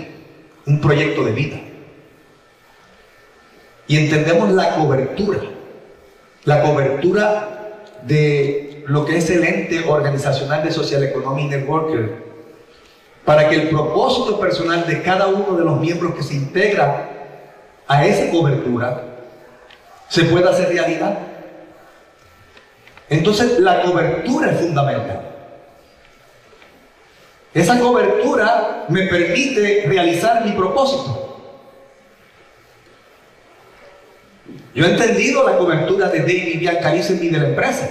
[0.66, 1.60] un proyecto de vida.
[3.88, 5.40] Y entendemos la cobertura,
[6.46, 12.27] la cobertura de lo que es el ente organizacional de Social Economic Networker,
[13.28, 17.10] para que el propósito personal de cada uno de los miembros que se integra
[17.86, 19.04] a esa cobertura
[20.08, 21.18] se pueda hacer realidad.
[23.10, 25.24] Entonces la cobertura es fundamental.
[27.54, 31.42] Esa cobertura me permite realizar mi propósito.
[34.74, 37.90] Yo he entendido la cobertura de David Biancarisen y de la empresa.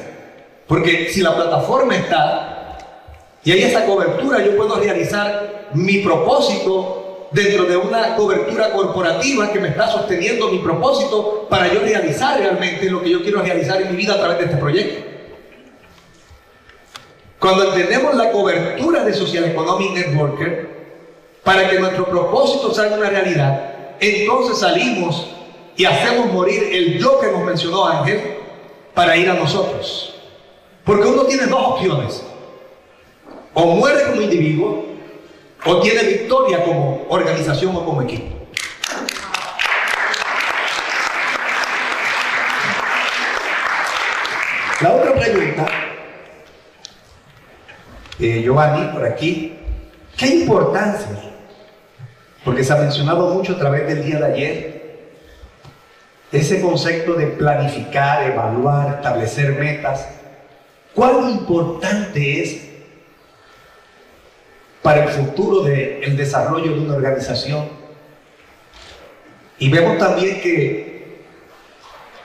[0.67, 2.56] Porque si la plataforma está
[3.47, 9.61] y hay esa cobertura, yo puedo realizar mi propósito dentro de una cobertura corporativa que
[9.61, 13.93] me está sosteniendo mi propósito para yo realizar realmente lo que yo quiero realizar en
[13.93, 15.09] mi vida a través de este proyecto.
[17.39, 20.69] Cuando entendemos la cobertura de Social Economic Networker,
[21.45, 25.25] para que nuestro propósito salga una realidad, entonces salimos
[25.77, 28.39] y hacemos morir el yo que nos mencionó Ángel
[28.93, 30.17] para ir a nosotros.
[30.83, 32.26] Porque uno tiene dos opciones.
[33.59, 34.85] O muere como individuo
[35.65, 38.37] o tiene victoria como organización o como equipo.
[44.83, 45.67] La otra pregunta
[48.19, 49.59] eh, Giovanni, por aquí,
[50.19, 51.33] ¿qué importancia?
[52.45, 54.77] Porque se ha mencionado mucho a través del día de ayer
[56.31, 60.07] ese concepto de planificar, evaluar, establecer metas.
[60.95, 62.66] ¿Cuán importante es
[64.87, 67.69] para el futuro del desarrollo de una organización?
[69.59, 71.25] Y vemos también que,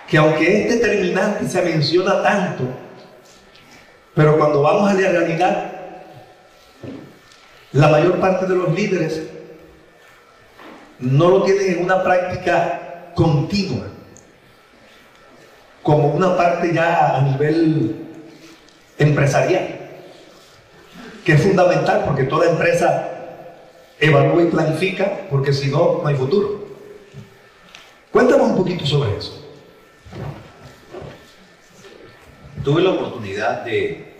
[0.08, 2.66] que aunque este determinante se menciona tanto,
[4.14, 5.72] pero cuando vamos a la realidad,
[7.72, 9.24] la mayor parte de los líderes
[11.00, 13.88] no lo tienen en una práctica continua,
[15.82, 18.06] como una parte ya a nivel
[19.00, 19.81] empresarial,
[21.26, 23.10] que es fundamental porque toda empresa
[24.00, 26.66] evalúa y planifica, porque si no, no hay futuro.
[28.12, 29.46] Cuéntanos un poquito sobre eso.
[32.64, 34.16] Tuve la oportunidad de,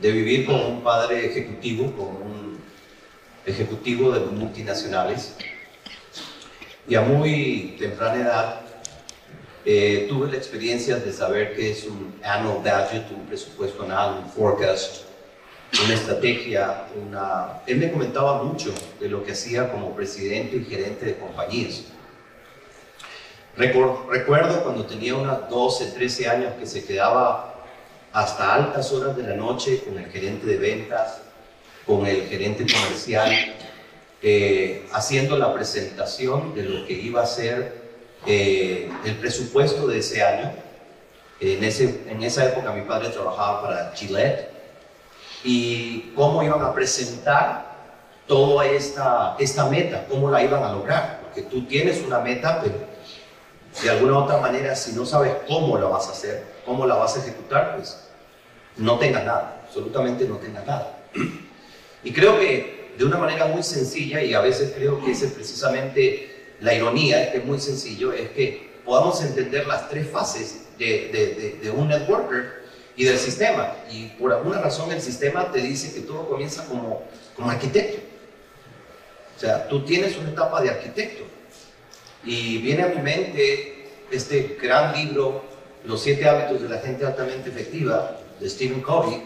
[0.00, 2.58] de vivir con un padre ejecutivo, con un
[3.46, 5.36] ejecutivo de multinacionales,
[6.88, 8.60] y a muy temprana edad
[9.64, 14.30] eh, tuve la experiencia de saber qué es un annual budget, un presupuesto anual, un
[14.30, 15.03] forecast,
[15.82, 17.62] una estrategia, una...
[17.66, 21.82] Él me comentaba mucho de lo que hacía como presidente y gerente de compañías.
[23.56, 27.54] Recuerdo cuando tenía unos 12, 13 años que se quedaba
[28.12, 31.20] hasta altas horas de la noche con el gerente de ventas,
[31.86, 33.32] con el gerente comercial,
[34.22, 37.84] eh, haciendo la presentación de lo que iba a ser
[38.26, 40.52] eh, el presupuesto de ese año.
[41.40, 44.53] En, ese, en esa época mi padre trabajaba para Gillette
[45.44, 47.74] y cómo iban a presentar
[48.26, 51.20] toda esta, esta meta, cómo la iban a lograr.
[51.22, 52.74] Porque tú tienes una meta, pero
[53.82, 56.94] de alguna u otra manera, si no sabes cómo la vas a hacer, cómo la
[56.94, 58.08] vas a ejecutar, pues
[58.76, 60.98] no tengas nada, absolutamente no tengas nada.
[62.02, 65.32] Y creo que de una manera muy sencilla, y a veces creo que ese es
[65.32, 70.66] precisamente la ironía es que es muy sencillo, es que podamos entender las tres fases
[70.78, 72.63] de, de, un networker
[72.96, 73.74] y del sistema.
[73.90, 77.02] Y por alguna razón el sistema te dice que todo comienza como,
[77.34, 78.02] como arquitecto.
[79.36, 81.24] O sea, tú tienes una etapa de arquitecto.
[82.24, 85.44] Y viene a mi mente este gran libro,
[85.84, 89.22] Los siete hábitos de la gente altamente efectiva, de Stephen Covey,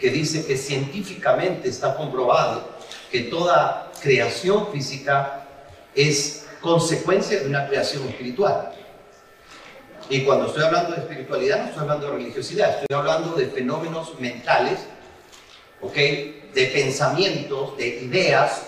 [0.00, 2.68] que dice que científicamente está comprobado
[3.10, 5.46] que toda creación física
[5.94, 8.72] es consecuencia de una creación espiritual.
[10.08, 14.18] Y cuando estoy hablando de espiritualidad, no estoy hablando de religiosidad, estoy hablando de fenómenos
[14.20, 14.80] mentales,
[15.80, 15.94] ¿ok?
[15.94, 18.62] De pensamientos, de ideas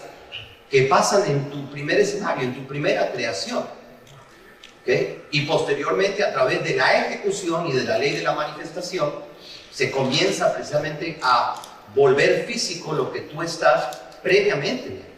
[0.70, 3.64] que pasan en tu primer escenario, en tu primera creación.
[4.82, 4.90] ¿ok?
[5.30, 9.12] Y posteriormente, a través de la ejecución y de la ley de la manifestación,
[9.70, 11.60] se comienza precisamente a
[11.94, 15.14] volver físico lo que tú estás previamente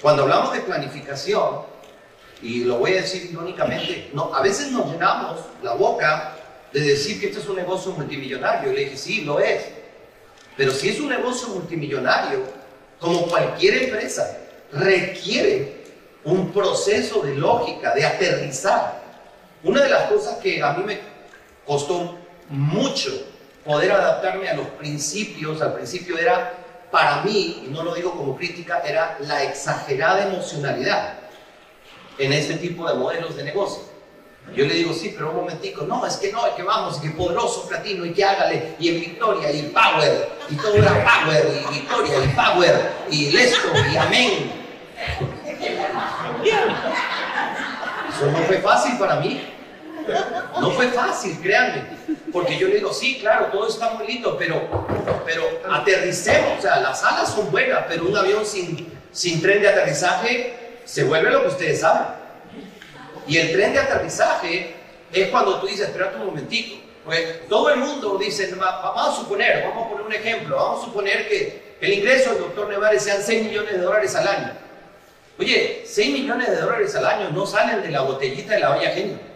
[0.00, 1.62] cuando hablamos de planificación,
[2.42, 6.36] y lo voy a decir irónicamente, no, a veces nos llenamos la boca
[6.72, 8.72] de decir que este es un negocio multimillonario.
[8.72, 9.66] Y le dije, sí, lo es.
[10.56, 12.44] Pero si es un negocio multimillonario,
[12.98, 14.38] como cualquier empresa,
[14.72, 15.80] requiere
[16.24, 19.00] un proceso de lógica, de aterrizar.
[19.62, 20.98] Una de las cosas que a mí me
[21.66, 22.18] costó
[22.48, 23.10] mucho
[23.64, 26.54] poder adaptarme a los principios, al principio era
[26.90, 31.19] para mí, y no lo digo como crítica, era la exagerada emocionalidad
[32.20, 33.82] en este tipo de modelos de negocio.
[34.54, 37.02] Yo le digo, sí, pero un momentico, no, es que no, es que vamos, y
[37.02, 41.46] que poderoso platino, y que hágale, y en victoria, y power, y todo era power,
[41.46, 44.52] y victoria, y power, y esto, y amén.
[48.08, 49.40] Eso no fue fácil para mí.
[50.60, 51.84] No fue fácil, créanme,
[52.32, 54.86] porque yo le digo, sí, claro, todo está muy lindo, pero,
[55.24, 59.68] pero aterricemos, o sea, las alas son buenas, pero un avión sin, sin tren de
[59.68, 60.59] aterrizaje
[60.90, 62.08] se vuelve lo que ustedes saben.
[63.26, 64.74] Y el tren de aterrizaje
[65.12, 69.64] es cuando tú dices, espérate un momentico, pues todo el mundo dice, vamos a suponer,
[69.68, 73.22] vamos a poner un ejemplo, vamos a suponer que el ingreso del doctor Nevares sean
[73.22, 74.52] 6 millones de dólares al año.
[75.38, 78.90] Oye, 6 millones de dólares al año no salen de la botellita de la olla
[78.90, 79.30] genio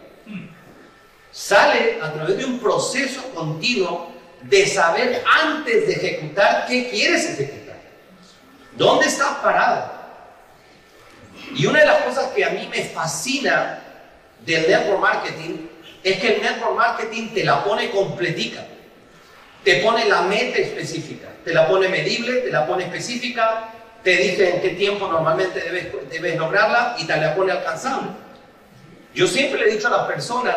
[1.35, 4.09] sale a través de un proceso continuo
[4.43, 7.75] de saber antes de ejecutar qué quieres ejecutar.
[8.77, 9.94] ¿Dónde estás parado?
[11.53, 13.81] Y una de las cosas que a mí me fascina
[14.45, 15.67] del network marketing
[16.03, 18.65] es que el network marketing te la pone completica.
[19.63, 23.71] Te pone la meta específica, te la pone medible, te la pone específica,
[24.03, 28.09] te dice en qué tiempo normalmente debes, lograrla y te la pone alcanzable.
[29.15, 30.55] Yo siempre le he dicho a las personas,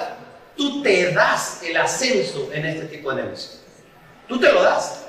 [0.57, 3.61] tú te das el ascenso en este tipo de negocio.
[4.29, 5.07] Tú te lo das.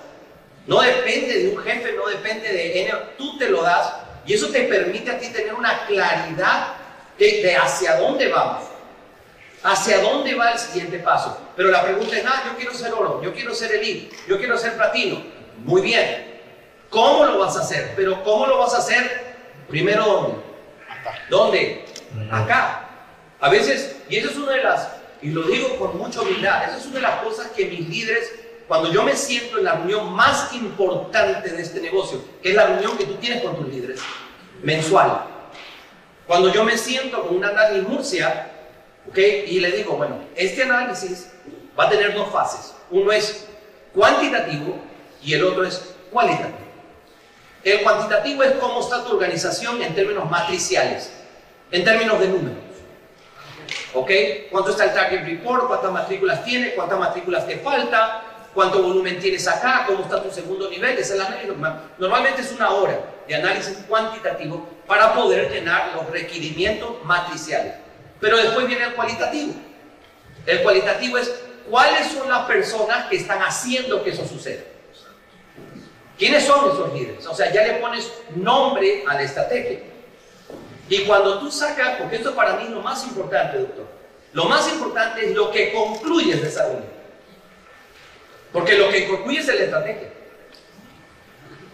[0.66, 3.92] No depende de un jefe, no depende de tú te lo das
[4.30, 6.76] y eso te permite a ti tener una claridad
[7.18, 8.64] de, hacia dónde vamos,
[9.64, 11.36] hacia dónde va el siguiente paso.
[11.56, 14.56] Pero la pregunta es, ah, yo quiero ser oro, yo quiero ser elite, yo quiero
[14.56, 15.24] ser platino.
[15.66, 16.42] Muy bien.
[16.92, 17.94] ¿Cómo lo vas a hacer?
[17.96, 19.36] Pero ¿cómo lo vas a hacer?
[19.68, 20.44] Primero,
[21.28, 21.86] ¿dónde?
[22.12, 22.32] ¿Dónde?
[22.32, 22.88] Acá.
[23.40, 24.90] A veces, y eso es una de las
[25.24, 28.32] y lo digo con mucha humildad, esa es una de las cosas que mis líderes,
[28.70, 32.68] cuando yo me siento en la reunión más importante de este negocio, que es la
[32.68, 34.00] reunión que tú tienes con tus líderes,
[34.62, 35.26] mensual,
[36.28, 38.52] Cuando yo me siento con un análisis Murcia,
[39.10, 39.18] ¿ok?
[39.48, 41.32] Y le digo, bueno, este análisis
[41.78, 42.76] va a tener dos fases.
[42.92, 43.48] Uno es
[43.92, 44.78] cuantitativo
[45.24, 46.60] y el otro es cualitativo.
[47.64, 51.12] El cuantitativo es cómo está tu organización en términos matriciales,
[51.72, 52.64] en términos de números.
[53.96, 54.12] ¿Ok?
[54.52, 55.66] ¿Cuánto está el target report?
[55.66, 56.76] ¿Cuántas matrículas tiene?
[56.76, 58.29] ¿Cuántas matrículas te falta?
[58.54, 59.86] ¿Cuánto volumen tienes acá?
[59.88, 60.98] ¿Cómo está tu segundo nivel?
[60.98, 61.54] Es la análisis.
[61.98, 67.76] Normalmente es una hora de análisis cuantitativo para poder llenar los requerimientos matriciales.
[68.20, 69.54] Pero después viene el cualitativo.
[70.46, 71.32] El cualitativo es
[71.70, 74.64] cuáles son las personas que están haciendo que eso suceda.
[76.18, 77.26] ¿Quiénes son esos líderes?
[77.28, 79.80] O sea, ya le pones nombre a la estrategia.
[80.90, 83.88] Y cuando tú sacas, porque esto para mí es lo más importante, doctor,
[84.34, 86.99] lo más importante es lo que concluyes de esa reunión.
[88.52, 90.10] Porque lo que concluye es la estrategia.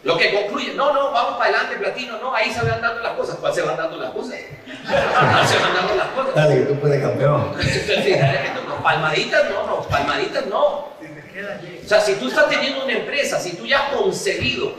[0.04, 3.14] Lo que concluye, no, no, vamos para adelante, platino, no, ahí se van dando las
[3.14, 3.38] cosas.
[3.38, 4.36] ¿Cuál se van dando las cosas?
[4.68, 6.36] se van dando las cosas.
[6.36, 7.56] Dale, que tú puedes campeón.
[8.68, 10.64] no, palmaditas no, no, palmaditas no.
[10.64, 14.74] O sea, si tú estás teniendo una empresa, si tú ya has conseguido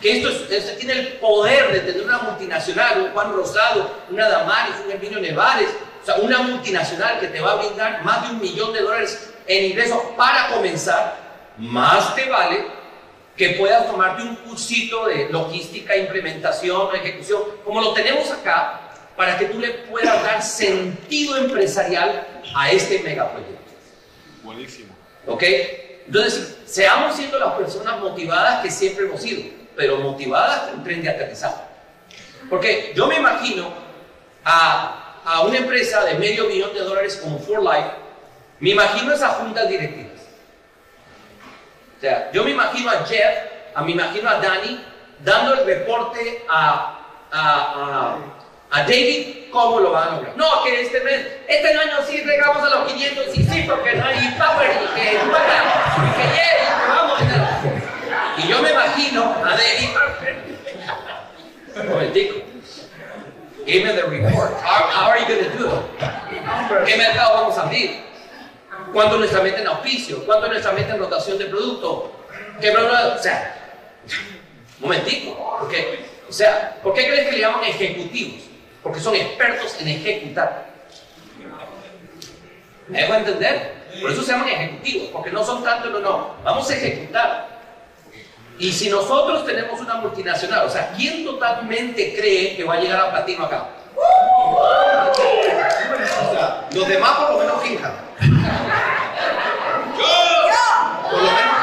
[0.00, 4.76] que esto, es, tiene el poder de tener una multinacional, un Juan Rosado, una Damaris,
[4.86, 5.68] un Emilio Nevares,
[6.02, 9.30] o sea, una multinacional que te va a brindar más de un millón de dólares
[9.46, 11.19] en ingresos para comenzar,
[11.60, 12.64] más te vale
[13.36, 18.80] que puedas tomarte un cursito de logística, implementación, ejecución, como lo tenemos acá,
[19.16, 23.72] para que tú le puedas dar sentido empresarial a este megaproyecto.
[24.42, 24.94] Buenísimo.
[25.26, 25.42] ¿Ok?
[26.06, 29.42] Entonces, seamos siendo las personas motivadas que siempre hemos sido,
[29.76, 31.62] pero motivadas con tren de aterrizaje.
[32.48, 33.72] Porque yo me imagino
[34.44, 37.90] a, a una empresa de medio millón de dólares como For Life,
[38.58, 40.09] me imagino esa junta directiva
[42.00, 43.36] o sea, yo me imagino a Jeff,
[43.74, 44.82] a, me imagino a Danny
[45.22, 46.98] dando el reporte a,
[47.30, 48.16] a,
[48.70, 50.34] a, David cómo lo van a lograr.
[50.34, 54.06] No, que este mes, este año sí llegamos a los 500, sí, sí, porque no
[54.06, 57.20] hay power y que, y que y que vamos.
[58.38, 59.90] Y yo me imagino a David,
[61.86, 62.40] momentico,
[63.66, 64.52] give me the report.
[64.62, 66.86] How, how are you going to do it?
[66.86, 68.09] ¿Qué mercado vamos a abrir?
[68.92, 70.24] ¿Cuánto nuestra meta en auspicio?
[70.24, 72.12] ¿Cuánto nuestra meta en rotación de producto?
[72.60, 73.14] ¿Qué problema?
[73.16, 73.56] O sea,
[74.78, 75.58] momentico.
[75.60, 78.42] Porque, o sea, ¿por qué crees que le llaman ejecutivos?
[78.82, 80.70] Porque son expertos en ejecutar.
[82.88, 83.80] ¿Me dejo entender?
[84.00, 86.34] Por eso se llaman ejecutivos, porque no son tanto, no, no.
[86.42, 87.48] Vamos a ejecutar.
[88.58, 93.00] Y si nosotros tenemos una multinacional, o sea, ¿quién totalmente cree que va a llegar
[93.00, 93.68] a platino acá?
[96.72, 97.92] Los demás por lo menos fijan.
[101.10, 101.60] Por lo menos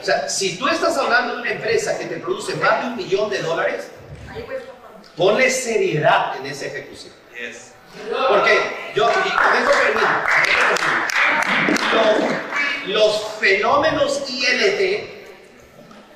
[0.00, 2.96] O sea, si tú estás hablando de una empresa que te produce más de un
[2.96, 3.88] millón de dólares,
[5.16, 7.14] ponle seriedad en esa ejecución.
[8.28, 8.58] Porque
[8.94, 10.08] yo, y con eso termino,
[12.86, 14.80] los, fenómenos ILT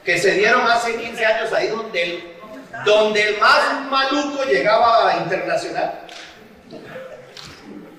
[0.04, 2.36] que se dieron hace 15 años ahí donde el,
[2.84, 6.06] donde el más maluco llegaba a internacional,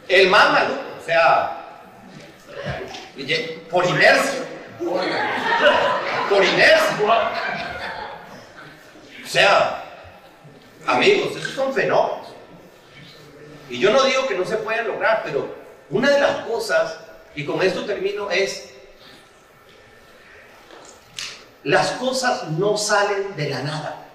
[0.08, 1.58] el más maluco, o sea,
[3.70, 4.46] por inercia.
[6.30, 6.88] Por inercia.
[9.24, 9.84] O sea,
[10.86, 12.28] amigos, esos son fenómenos.
[13.70, 15.54] Y yo no digo que no se puedan lograr, pero
[15.90, 17.00] una de las cosas,
[17.36, 18.70] y con esto termino, es
[21.64, 24.06] las cosas no salen de la nada.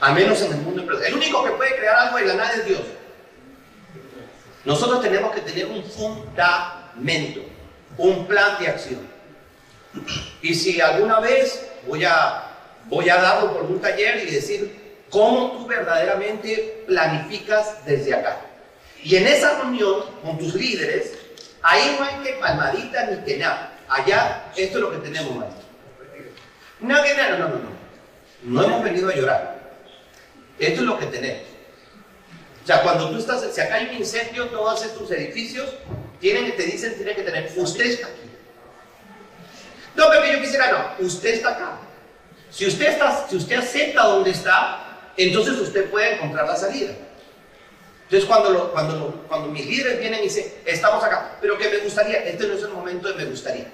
[0.00, 0.82] A menos en el mundo.
[1.00, 2.82] El único que puede crear algo de la nada es Dios.
[4.66, 7.40] Nosotros tenemos que tener un fundamento,
[7.96, 9.00] un plan de acción.
[10.42, 12.50] Y si alguna vez voy a,
[12.86, 18.40] voy a darlo por un taller y decir cómo tú verdaderamente planificas desde acá.
[19.04, 21.12] Y en esa reunión con tus líderes,
[21.62, 23.72] ahí no hay que palmadita ni que nada.
[23.88, 25.62] Allá, esto es lo que tenemos, maestro.
[26.80, 27.76] No, no, no, no, no.
[28.42, 29.60] No hemos venido a llorar.
[30.58, 31.55] Esto es lo que tenemos.
[32.66, 35.68] O sea, cuando tú estás, si acá hay un incendio, todos estos edificios
[36.18, 38.22] tienen, te dicen, tienen que tener, usted está aquí.
[39.94, 41.78] No, pero yo quisiera, no, usted está acá.
[42.50, 46.90] Si usted, está, si usted acepta donde está, entonces usted puede encontrar la salida.
[48.02, 52.24] Entonces, cuando, cuando, cuando mis líderes vienen y dicen, estamos acá, pero que me gustaría,
[52.24, 53.70] este no es el momento de me gustaría.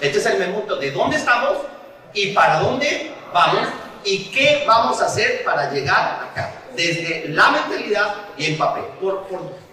[0.00, 1.58] Este es el momento de dónde estamos
[2.12, 3.68] y para dónde vamos
[4.04, 8.84] y qué vamos a hacer para llegar acá desde la mentalidad y en papel.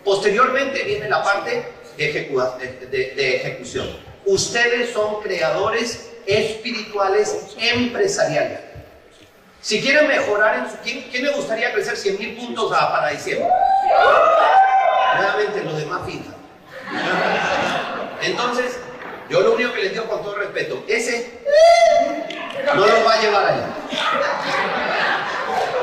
[0.04, 1.64] Posteriormente viene la parte
[1.98, 3.88] de, de ejecución.
[4.26, 8.60] Ustedes son creadores espirituales empresariales.
[9.62, 10.78] Si quieren mejorar en su...
[10.84, 13.48] ¿Quién, quién le gustaría crecer 100 mil puntos a- para diciembre?
[15.18, 16.36] Nuevamente, los demás fijan.
[18.22, 18.78] Entonces,
[19.30, 21.40] yo lo único que les digo con todo respeto, ese
[22.76, 23.68] no los va a llevar allá.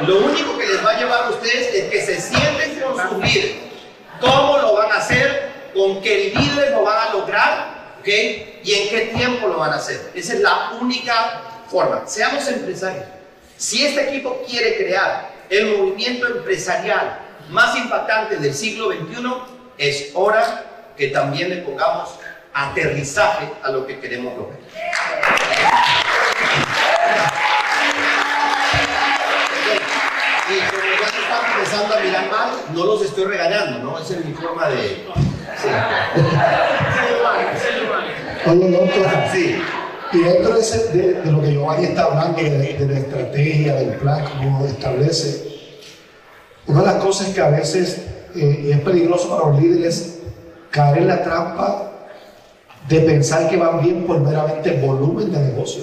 [0.06, 3.22] Lo único que les va a llevar a ustedes es que se sienten con.
[4.20, 5.50] ¿Cómo lo van a hacer?
[5.74, 7.94] ¿Con qué líderes lo van a lograr?
[8.00, 8.08] ¿Ok?
[8.08, 10.10] ¿Y en qué tiempo lo van a hacer?
[10.14, 12.02] Esa es la única forma.
[12.06, 13.04] Seamos empresarios.
[13.56, 17.18] Si este equipo quiere crear el movimiento empresarial
[17.50, 19.34] más impactante del siglo XXI,
[19.78, 22.10] es hora que también le pongamos
[22.52, 24.58] aterrizaje a lo que queremos lograr.
[31.70, 33.98] Empezando a mirar mal, no los estoy regañando, ¿no?
[33.98, 35.06] Esa es mi forma de...
[35.56, 35.68] Sí.
[38.50, 39.56] Oye, doctor, Sí.
[40.12, 43.74] y dentro de, ese- de- de lo que Giovanni está hablando, de, de la estrategia,
[43.76, 45.48] del plan, como establece,
[46.66, 48.02] una de las cosas que a veces
[48.34, 50.18] eh, es peligroso para los líderes
[50.70, 51.92] caer en la trampa
[52.88, 55.82] de pensar que van bien por meramente volumen de negocio.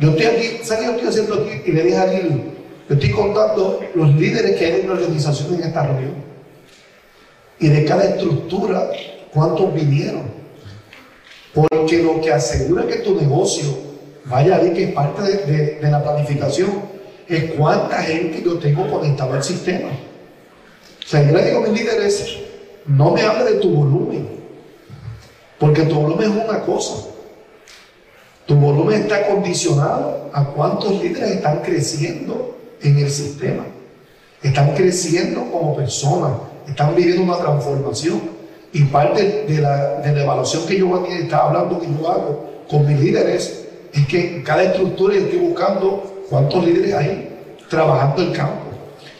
[0.00, 1.62] Yo estoy aquí, ¿sabes qué estoy haciendo aquí?
[1.66, 2.54] Y le dije a Lili,
[2.90, 6.14] yo estoy contando los líderes que hay en la organización en esta reunión.
[7.60, 8.90] Y de cada estructura,
[9.32, 10.24] ¿cuántos vinieron?
[11.54, 13.68] Porque lo que asegura que tu negocio
[14.24, 16.82] vaya bien, que es parte de, la planificación,
[17.28, 19.90] es cuánta gente yo tengo conectado al sistema.
[19.90, 22.38] O sea, yo le digo a mis líderes,
[22.86, 24.28] no me hable de tu volumen,
[25.60, 27.06] porque tu volumen es una cosa.
[28.46, 33.64] Tu volumen está condicionado a cuántos líderes están creciendo en el sistema.
[34.42, 36.32] Están creciendo como personas,
[36.68, 38.40] están viviendo una transformación.
[38.72, 42.86] Y parte de la, de la evaluación que yo estaba hablando, que yo hago con
[42.86, 47.36] mis líderes, es que en cada estructura yo estoy buscando cuántos líderes hay
[47.68, 48.66] trabajando el campo,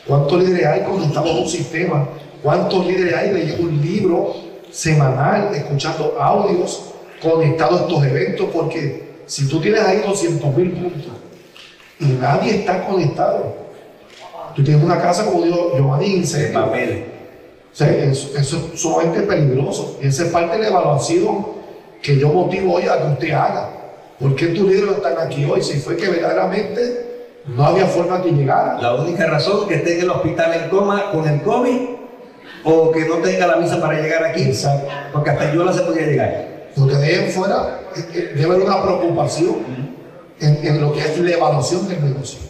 [0.07, 2.09] cuántos líderes hay conectados a un sistema,
[2.45, 4.35] cuántos líderes hay leyendo un libro
[4.71, 11.20] semanal, escuchando audios, conectados a estos eventos, porque si tú tienes ahí 200 mil puntos
[12.01, 13.55] y nadie está conectado,
[14.57, 16.61] tú tienes una casa, como dijo Giovanni, incendio.
[16.61, 17.05] papel.
[17.73, 19.99] O sea, eso, eso es sumamente peligroso.
[20.03, 21.47] Y esa es parte de la evaluación
[22.03, 23.71] que yo motivo hoy a que usted haga.
[24.19, 25.63] ¿Por qué tus líderes están aquí hoy?
[25.63, 28.83] Si fue que verdaderamente no había forma que llegaran.
[28.83, 31.81] La única razón que esté en el hospital en coma con el COVID
[32.65, 34.89] o que no tenga la visa para llegar aquí, Exacto.
[35.13, 36.47] porque hasta yo no se podía llegar.
[36.77, 39.57] Porque de ahí en fuera eh, eh, debe haber una preocupación
[40.41, 42.41] en, lo que es la evaluación del negocio.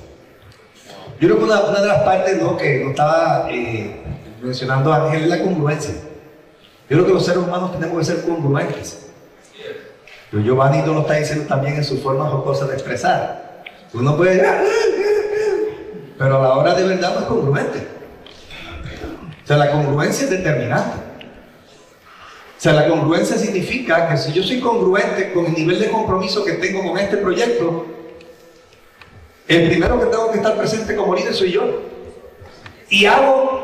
[1.21, 2.57] Yo creo que una, una de las partes ¿no?
[2.57, 4.03] que nos estaba eh,
[4.43, 5.95] mencionando Ángel es la congruencia.
[6.89, 9.07] Yo creo que los seres humanos tenemos que ser congruentes.
[10.31, 13.63] Pero Giovanni nos lo está diciendo también en sus formas jocosas de expresar.
[13.93, 14.43] Uno puede,
[16.17, 17.87] pero a la hora de verdad no es congruente.
[19.43, 21.10] O sea, la congruencia es determinante.
[22.61, 26.45] O sea, la congruencia significa que si yo soy congruente con el nivel de compromiso
[26.45, 27.87] que tengo con este proyecto,
[29.49, 31.81] el primero que tengo que estar presente como líder soy yo.
[32.91, 33.63] Y hago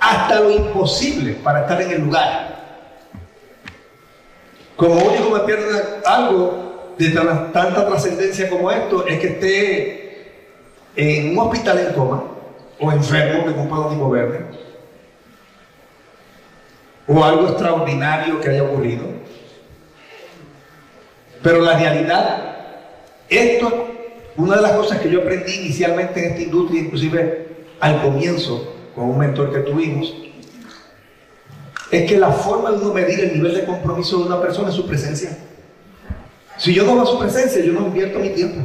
[0.00, 2.88] hasta lo imposible para estar en el lugar.
[4.74, 10.32] Como único me pierdo algo de tan- tanta trascendencia como esto, es que esté
[10.96, 12.24] en un hospital en coma,
[12.80, 14.38] o enfermo que no puedo ni moverme,
[17.06, 19.04] o algo extraordinario que haya ocurrido.
[21.42, 22.54] Pero la realidad,
[23.28, 23.88] esto,
[24.36, 27.48] una de las cosas que yo aprendí inicialmente en esta industria, inclusive
[27.80, 30.14] al comienzo, con un mentor que tuvimos,
[31.90, 34.74] es que la forma de uno medir el nivel de compromiso de una persona es
[34.74, 35.36] su presencia.
[36.56, 38.60] Si yo no veo su presencia, yo no invierto mi tiempo.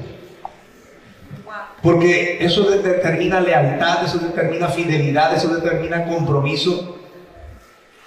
[1.81, 6.96] Porque eso de- determina lealtad, eso determina fidelidad, eso determina compromiso.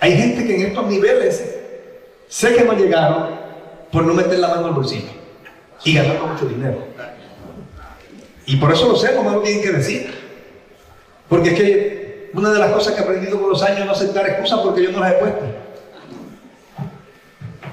[0.01, 1.44] Hay gente que en estos niveles
[2.28, 3.38] sé que no llegaron
[3.92, 5.11] por no meter la mano al bolsillo
[5.84, 6.84] y ganando mucho dinero.
[8.46, 10.12] Y por eso lo sé, no lo tienen que decir.
[11.28, 13.92] Porque es que una de las cosas que he aprendido con los años es no
[13.92, 15.44] aceptar excusas porque yo no las he puesto.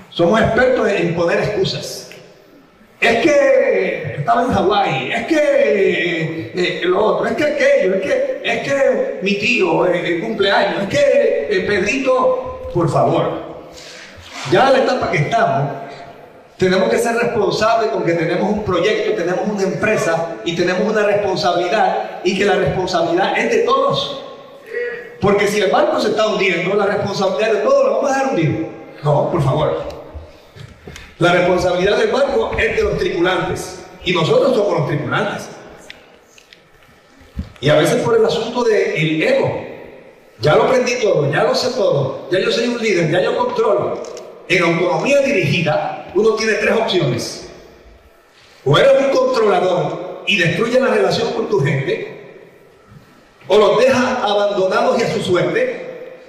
[0.10, 2.07] Somos expertos en poner excusas.
[3.00, 8.02] Es que estaba en Hawái, es que eh, eh, lo otro, es que aquello, es
[8.02, 13.32] que, es que mi tío, eh, el cumpleaños, es que eh, Pedrito, por favor,
[14.52, 15.72] ya en la etapa que estamos,
[16.58, 21.04] tenemos que ser responsables con que tenemos un proyecto, tenemos una empresa y tenemos una
[21.04, 24.24] responsabilidad y que la responsabilidad es de todos.
[25.22, 28.30] Porque si el barco se está hundiendo, la responsabilidad de todos lo vamos a dejar
[28.32, 28.68] hundir.
[29.04, 29.97] No, por favor.
[31.20, 35.50] La responsabilidad del barco es de los tripulantes y nosotros somos los tripulantes.
[37.60, 39.66] Y a veces por el asunto del ego.
[40.40, 43.36] Ya lo aprendí todo, ya lo sé todo, ya yo soy un líder, ya yo
[43.36, 44.04] controlo.
[44.48, 47.50] En autonomía dirigida, uno tiene tres opciones.
[48.64, 52.46] O eres un controlador y destruye la relación con tu gente,
[53.48, 56.20] o los dejas abandonados y a su suerte,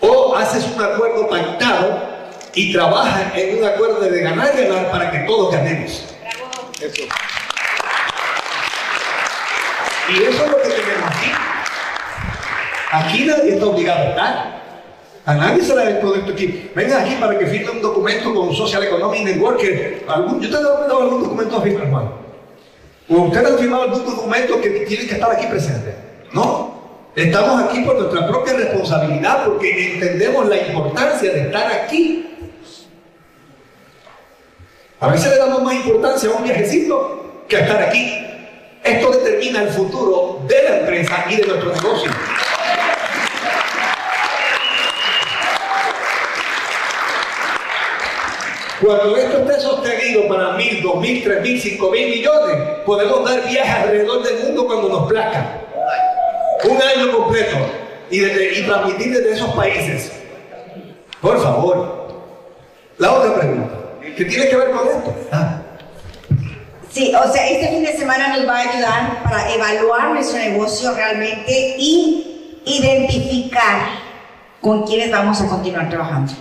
[0.00, 2.11] o haces un acuerdo pactado
[2.54, 6.04] y trabajas en un acuerdo de ganar y ganar para que todos ganemos.
[6.80, 7.02] Eso.
[10.08, 11.30] Y eso es lo que tenemos aquí.
[12.90, 14.62] Aquí nadie está obligado a estar.
[15.24, 16.70] A nadie se le da todo esto aquí.
[16.74, 19.60] Vengan aquí para que firme un documento con Social Economic Network.
[20.08, 22.12] algún, yo te he dado algún documento a firmar, hermano.
[23.08, 25.94] ¿O ustedes han firmado algún documento que tienen que estar aquí presentes?
[26.32, 26.72] No.
[27.14, 32.31] Estamos aquí por nuestra propia responsabilidad porque entendemos la importancia de estar aquí.
[35.02, 38.24] A veces le damos más importancia a un viajecito que a estar aquí.
[38.84, 42.10] Esto determina el futuro de la empresa y de nuestro negocio.
[48.80, 53.44] Cuando esto esté sostenido para mil, dos mil, tres mil, cinco mil millones, podemos dar
[53.48, 55.62] viajes alrededor del mundo cuando nos plazca.
[56.62, 57.56] Un año completo
[58.08, 58.20] y,
[58.64, 60.12] transmitir desde esos países.
[61.20, 62.06] Por favor.
[62.98, 63.81] La otra pregunta.
[64.02, 65.14] ¿Qué tiene que ver con esto?
[65.30, 65.62] Ah.
[66.90, 70.92] Sí, o sea, este fin de semana nos va a ayudar para evaluar nuestro negocio
[70.92, 73.86] realmente y identificar
[74.60, 76.32] con quiénes vamos a continuar trabajando.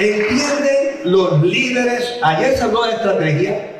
[0.00, 2.18] ¿Entienden los líderes?
[2.22, 3.70] Ayer se habló de estrategia,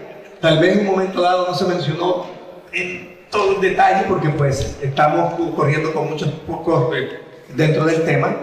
[0.41, 2.27] tal vez en un momento dado no se mencionó
[2.73, 7.19] en todo el detalle porque pues estamos corriendo con muchos pocos eh,
[7.57, 8.37] dentro del tema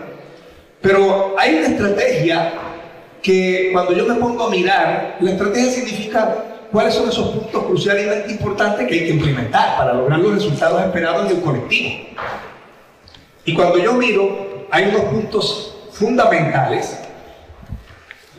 [0.81, 2.53] pero hay una estrategia
[3.21, 8.31] que cuando yo me pongo a mirar, la estrategia significa cuáles son esos puntos crucialmente
[8.31, 12.05] importantes que hay que implementar para lograr los resultados esperados del colectivo.
[13.43, 16.97] Y cuando yo miro, hay unos puntos fundamentales,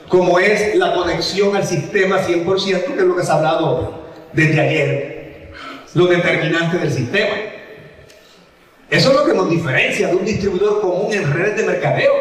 [0.09, 4.01] como es la conexión al sistema 100%, que es lo que se ha hablado
[4.33, 5.20] desde ayer,
[5.95, 7.35] lo determinante del sistema.
[8.89, 12.13] Eso es lo que nos diferencia de un distribuidor común en redes de mercadeo.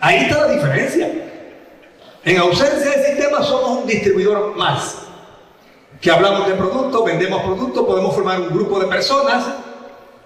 [0.00, 1.10] Ahí está la diferencia.
[2.24, 4.96] En ausencia de sistema somos un distribuidor más.
[6.00, 9.44] Que hablamos de productos, vendemos productos, podemos formar un grupo de personas,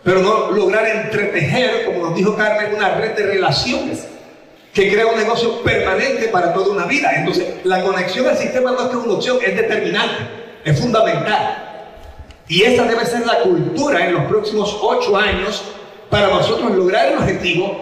[0.04, 4.06] pero no lograr entretejer, como nos dijo Carmen, una red de relaciones
[4.72, 7.12] que crea un negocio permanente para toda una vida.
[7.16, 10.16] Entonces, la conexión al sistema no es que una opción, es determinante,
[10.64, 11.63] es fundamental.
[12.48, 15.62] Y esa debe ser la cultura en los próximos ocho años
[16.10, 17.76] para nosotros lograr el objetivo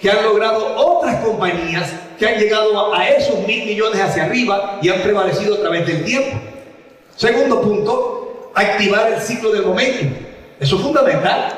[0.00, 4.88] que han logrado otras compañías que han llegado a esos mil millones hacia arriba y
[4.88, 6.36] han prevalecido a través del tiempo.
[7.16, 10.16] Segundo punto, activar el ciclo del momento.
[10.58, 11.52] Eso es fundamental.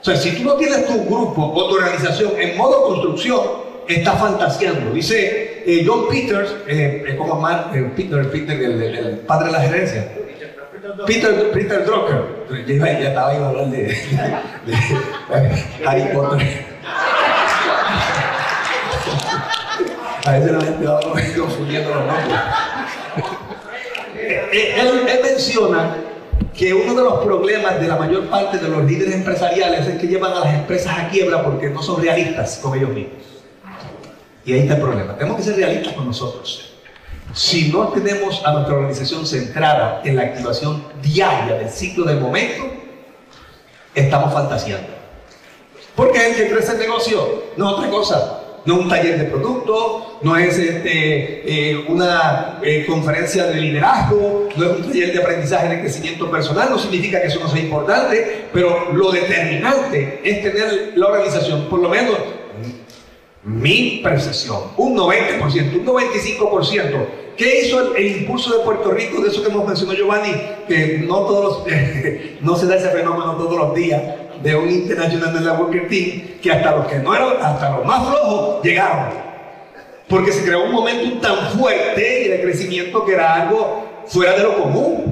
[0.00, 3.40] O sea, si tú no tienes tu grupo o tu organización en modo construcción,
[3.86, 4.92] estás fantaseando.
[4.92, 10.12] Dice eh, John Peters, eh, es como más, eh, el padre de la gerencia.
[11.06, 12.24] Peter, Peter Drucker.
[12.66, 13.96] Ya estaba iba a hablar de,
[15.86, 16.66] Harry Potter.
[20.24, 22.40] A veces la gente va confundiendo los nombres.
[24.16, 25.96] Eh, eh, él, él menciona
[26.54, 30.06] que uno de los problemas de la mayor parte de los líderes empresariales es que
[30.06, 33.22] llevan a las empresas a quiebra porque no son realistas con ellos mismos.
[34.44, 35.16] Y ahí está el problema.
[35.16, 36.67] Tenemos que ser realistas con nosotros.
[37.34, 42.64] Si no tenemos a nuestra organización centrada en la activación diaria del ciclo del momento,
[43.94, 44.88] estamos fantaseando.
[45.94, 48.34] Porque el que crece el negocio no es otra cosa.
[48.64, 54.48] No es un taller de producto, no es este, eh, una eh, conferencia de liderazgo,
[54.56, 57.62] no es un taller de aprendizaje de crecimiento personal, no significa que eso no sea
[57.62, 62.18] importante, pero lo determinante es tener la organización, por lo menos
[63.48, 67.06] mi percepción, un 90%, un 95%.
[67.34, 70.32] ¿Qué hizo el, impulso de Puerto Rico, de eso que hemos mencionado Giovanni,
[70.66, 71.64] que no, todos
[72.42, 74.02] no se da ese fenómeno todos los días,
[74.42, 78.62] de un International Networker Team, que hasta los que no eran, hasta los más flojos,
[78.62, 79.14] llegaron.
[80.08, 84.58] Porque se creó un momento tan fuerte de crecimiento que era algo fuera de lo
[84.58, 85.07] común.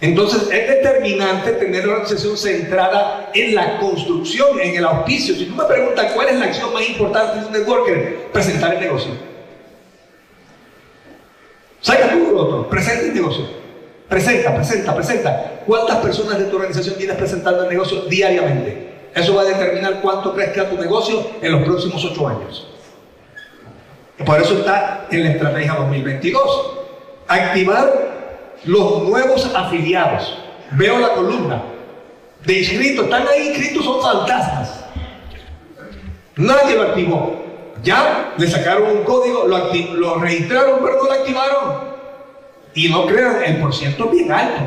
[0.00, 5.34] Entonces es determinante tener una organización centrada en la construcción, en el auspicio.
[5.34, 8.80] Si tú me preguntas cuál es la acción más importante de un networker, presentar el
[8.80, 9.12] negocio.
[11.82, 13.44] Saca tu otro, presenta el negocio.
[14.08, 15.60] Presenta, presenta, presenta.
[15.66, 18.90] ¿Cuántas personas de tu organización tienes presentando el negocio diariamente?
[19.14, 22.66] Eso va a determinar cuánto crezca tu negocio en los próximos ocho años.
[24.24, 26.78] Por eso está en la estrategia 2022.
[27.28, 28.09] Activar
[28.64, 30.38] los nuevos afiliados.
[30.72, 31.62] Veo la columna
[32.44, 33.04] de inscritos.
[33.04, 34.84] Están ahí inscritos, son fantasmas.
[36.36, 37.40] Nadie lo activó.
[37.82, 41.90] Ya le sacaron un código, lo, registraron, pero no lo activaron.
[42.74, 44.62] Y no crean, el porciento es bien alto.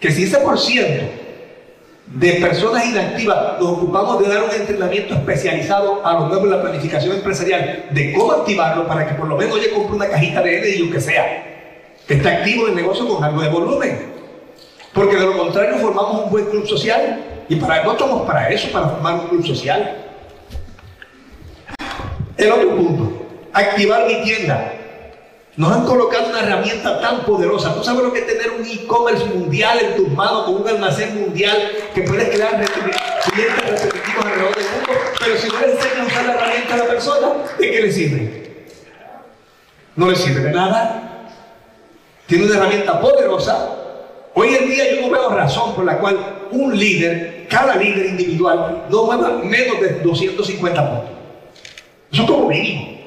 [0.00, 1.04] Que si ese por ciento
[2.06, 6.62] de personas inactivas nos ocupamos de dar un entrenamiento especializado a los nuevos en la
[6.62, 10.58] planificación empresarial de cómo activarlo para que por lo menos yo compre una cajita de
[10.58, 11.53] N y lo que sea,
[12.06, 14.14] que está activo el negocio con algo de volumen.
[14.92, 18.70] Porque de lo contrario formamos un buen club social y para no estamos para eso,
[18.70, 19.96] para formar un club social.
[22.36, 24.72] El otro punto, activar mi tienda.
[25.56, 27.74] Nos han colocado una herramienta tan poderosa.
[27.74, 31.20] ¿Tú sabes lo que es tener un e-commerce mundial en tus manos con un almacén
[31.20, 31.56] mundial
[31.94, 34.92] que puedes crear clientes repetitivos alrededor del mundo?
[35.20, 37.92] Pero si no le enseñas a usar la herramienta a la persona, ¿de qué le
[37.92, 38.66] sirve?
[39.94, 41.13] No le sirve de nada.
[42.34, 43.68] Tiene una herramienta poderosa.
[44.34, 46.18] Hoy en día yo no veo razón por la cual
[46.50, 51.10] un líder, cada líder individual, no mueva menos de 250 puntos.
[52.10, 52.98] Eso es como mínimo.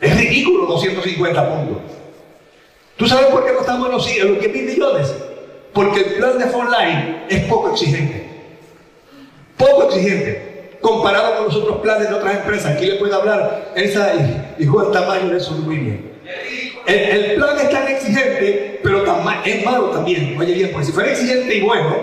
[0.00, 1.78] Es ridículo 250 puntos.
[2.96, 5.12] ¿Tú sabes por qué no estamos en los, en los 10 mil millones?
[5.72, 8.28] Porque el plan de Line es poco exigente.
[9.56, 10.78] Poco exigente.
[10.80, 12.76] Comparado con los otros planes de otras empresas.
[12.76, 14.12] Aquí le puede hablar Elsa
[14.56, 16.09] y, Juan Tamayo de eso muy bien.
[16.86, 19.04] El, plan es tan exigente, pero
[19.44, 20.36] es malo también.
[20.38, 21.96] Oye bien, pues si fuera exigente y bueno,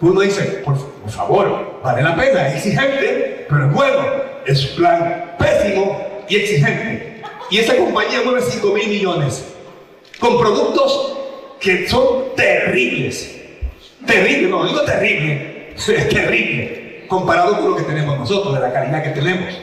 [0.00, 4.26] uno dice, por, por favor, vale la pena, es exigente, pero es bueno.
[4.46, 7.22] Es un plan pésimo y exigente.
[7.50, 9.44] Y esa compañía mueve 5 mil millones
[10.20, 11.18] con productos
[11.60, 13.34] que son terribles.
[14.06, 19.02] Terrible, no digo terrible, es terrible comparado con lo que tenemos nosotros, de la calidad
[19.02, 19.54] que tenemos.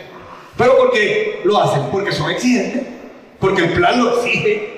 [0.57, 1.83] Pero ¿por qué lo hacen?
[1.91, 2.83] Porque son exigentes,
[3.43, 4.69] porque el plan lo exige.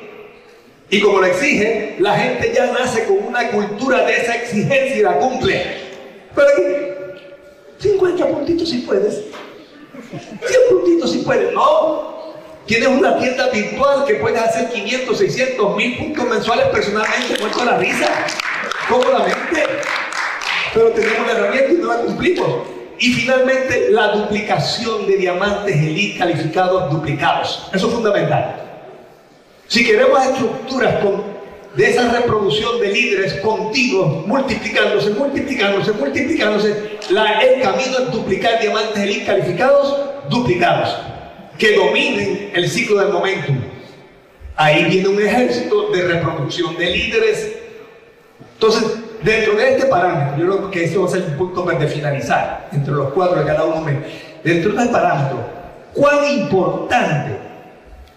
[0.90, 5.02] Y como lo exige, la gente ya nace con una cultura de esa exigencia y
[5.04, 5.64] la cumple.
[6.34, 6.50] Pero
[7.78, 9.22] 50 puntitos si puedes.
[10.10, 11.54] 100 puntitos si puedes.
[11.54, 12.34] No.
[12.66, 17.78] Tienes una tienda virtual que puedes hacer 500, 600, 1000 puntos mensuales personalmente, muerto la
[17.78, 18.26] risa,
[18.90, 19.64] cómodamente.
[20.74, 22.75] Pero tenemos la herramienta y no la cumplimos.
[23.00, 27.70] Y finalmente, la duplicación de diamantes elite calificados duplicados.
[27.74, 28.62] Eso es fundamental.
[29.68, 31.36] Si queremos estructuras con
[31.76, 36.70] de esa reproducción de líderes continuos, multiplicándose, multiplicándose, multiplicándose,
[37.10, 40.96] el camino es duplicar diamantes elite calificados, duplicados,
[41.58, 43.58] que dominen el ciclo del momentum.
[44.56, 47.56] Ahí viene un ejército de reproducción de líderes.
[48.54, 51.88] Entonces, dentro de este parámetro, yo creo que eso va a ser un punto de
[51.88, 53.86] finalizar, entre los cuatro de cada uno,
[54.44, 55.38] dentro de este parámetro,
[55.94, 57.46] cuán importante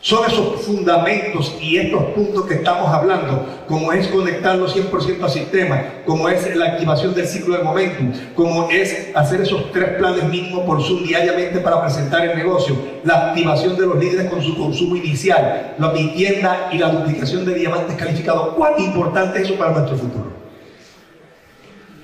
[0.00, 5.82] son esos fundamentos y estos puntos que estamos hablando, como es conectarlo 100% al sistema,
[6.06, 10.64] como es la activación del ciclo de momentum, como es hacer esos tres planes mínimos
[10.64, 14.94] por Zoom diariamente para presentar el negocio, la activación de los líderes con su consumo
[14.94, 18.54] inicial, la tienda y la duplicación de diamantes calificados.
[18.54, 20.37] ¿Cuán importante es eso para nuestro futuro?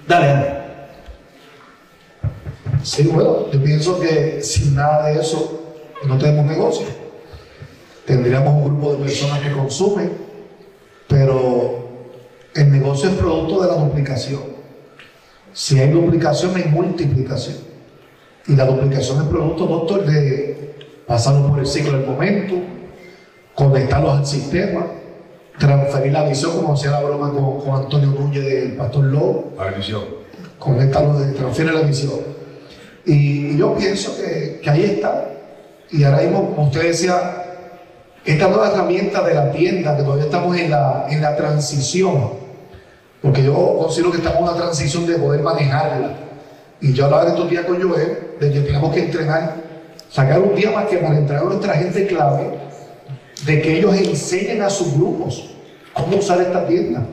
[0.07, 0.65] Dale, André.
[2.83, 5.77] Sí, bueno, yo pienso que sin nada de eso
[6.07, 7.05] no tenemos negocio
[8.05, 10.13] tendríamos un grupo de personas que consumen,
[11.09, 11.89] pero
[12.55, 14.41] el negocio es producto de la duplicación.
[15.53, 17.57] Si hay duplicación, hay multiplicación.
[18.47, 20.75] Y la duplicación es producto, doctor, de
[21.07, 22.55] pasarlo por el ciclo del momento,
[23.55, 24.87] conectarlos al sistema,
[25.59, 29.53] transferir la visión, como hacía la broma con, Antonio Núñez del Pastor Lobo.
[29.57, 30.03] La visión.
[30.59, 32.21] Conectarlo, transfiere la visión.
[33.05, 35.31] Y, yo pienso que, que ahí está.
[35.91, 37.45] Y ahora mismo, como usted decía,
[38.25, 42.31] esta nueva herramienta de la tienda, que todavía estamos en la, en la transición,
[43.21, 46.17] porque yo considero que estamos en una transición de poder manejarla.
[46.81, 49.57] Y yo hablaba de estos días con Joel, de que tenemos que entrenar,
[50.11, 52.59] sacar un día más que para entrenar a nuestra gente clave,
[53.47, 55.51] de que ellos enseñen a sus grupos
[55.93, 57.07] cómo usar esta tienda.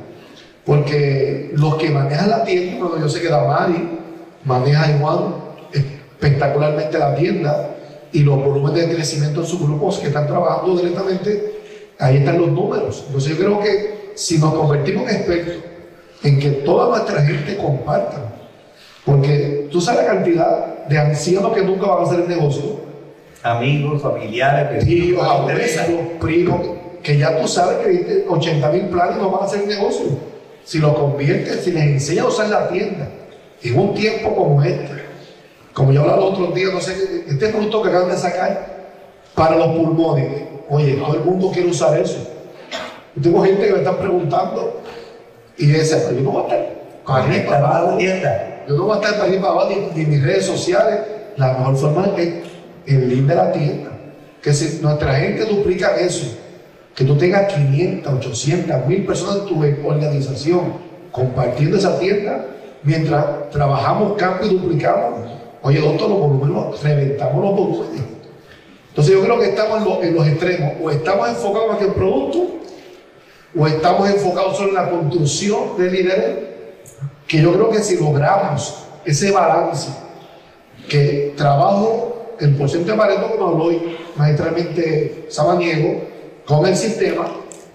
[0.65, 3.89] Porque los que manejan la tienda, bueno, yo sé que Damari
[4.43, 5.35] maneja igual
[5.73, 7.71] espectacularmente la tienda,
[8.13, 11.53] y los volúmenes de crecimiento en sus grupos que están trabajando directamente,
[11.99, 13.03] ahí están los números.
[13.07, 15.55] Entonces yo creo que si nos convertimos en expertos
[16.23, 18.33] en que toda nuestra gente comparta,
[19.05, 22.80] porque tú sabes la cantidad de ancianos que nunca van a hacer el negocio,
[23.43, 25.71] amigos, familiares, tíos, abuelos,
[26.19, 26.61] primos,
[27.03, 30.05] que ya tú sabes que 80 mil planes no van a hacer negocio.
[30.63, 33.07] Si lo conviertes, si les enseñas a usar la tienda
[33.63, 35.01] en un tiempo como este,
[35.73, 38.81] como yo hablaba los otros días, no sé, este producto que acaban de sacar
[39.35, 42.27] para los pulmones, oye, todo el mundo quiere usar eso.
[43.15, 44.81] Yo tengo gente que me está preguntando
[45.57, 46.55] y dice, pero yo no voy a
[47.35, 48.63] estar para la tienda.
[48.67, 50.99] Yo no voy a estar para arriba abajo ni, en mis redes sociales.
[51.37, 52.33] La mejor forma es
[52.85, 53.91] el link de la tienda.
[54.41, 56.37] Que si nuestra gente duplica eso,
[56.95, 60.73] que tú tengas 500, 800, 1000 personas en tu organización
[61.11, 62.45] compartiendo esa tienda,
[62.83, 65.29] mientras trabajamos, cambio y duplicamos,
[65.61, 68.01] oye, doctor, los volúmenes, reventamos los volúmenes.
[68.89, 72.47] Entonces yo creo que estamos en, los extremos, o estamos enfocados en el producto,
[73.57, 76.35] o estamos enfocados solo en la construcción de líderes,
[77.27, 79.89] que yo creo que si logramos ese balance,
[80.89, 82.10] que trabajo
[82.41, 86.01] el porcentaje de Pareto, como habló hoy maestralmente Sabaniego,
[86.45, 87.27] con el sistema,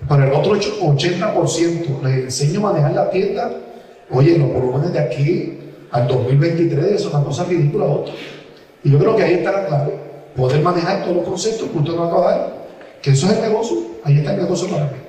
[0.09, 3.51] para el otro 80% les enseño a manejar la tienda,
[4.11, 5.59] oye, los volúmenes de aquí
[5.91, 8.14] al 2023 es una cosa ridícula otra.
[8.85, 9.95] Y yo creo que ahí está la clave,
[10.37, 12.67] poder manejar todos los conceptos que usted nos acaba de dar,
[13.03, 15.06] que eso es el negocio, ahí está el negocio para mí.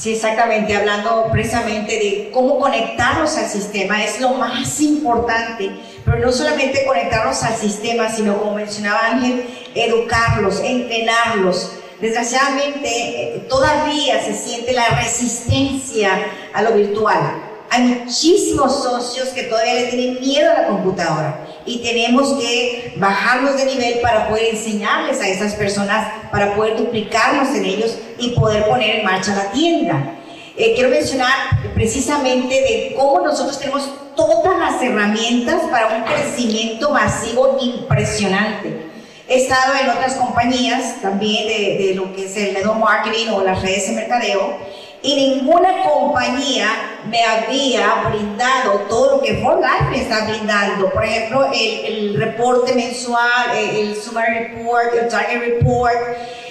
[0.00, 5.72] Sí, exactamente, hablando precisamente de cómo conectarlos al sistema es lo más importante,
[6.06, 9.44] pero no solamente conectarlos al sistema, sino como mencionaba Ángel,
[9.74, 11.72] educarlos, entrenarlos.
[12.00, 16.12] Desgraciadamente, eh, todavía se siente la resistencia
[16.54, 17.42] a lo virtual.
[17.68, 23.56] Hay muchísimos socios que todavía le tienen miedo a la computadora y tenemos que bajarlos
[23.56, 28.66] de nivel para poder enseñarles a esas personas, para poder duplicarnos en ellos y poder
[28.66, 30.16] poner en marcha la tienda.
[30.56, 31.32] Eh, quiero mencionar
[31.74, 38.90] precisamente de cómo nosotros tenemos todas las herramientas para un crecimiento masivo impresionante.
[39.28, 43.62] He estado en otras compañías también de, lo que es el network marketing o las
[43.62, 44.58] redes de mercadeo
[45.02, 50.90] y ninguna compañía me había brindado todo lo que Life me está brindando.
[50.90, 55.96] Por ejemplo, el, reporte mensual, el, Summary Report, el Target Report.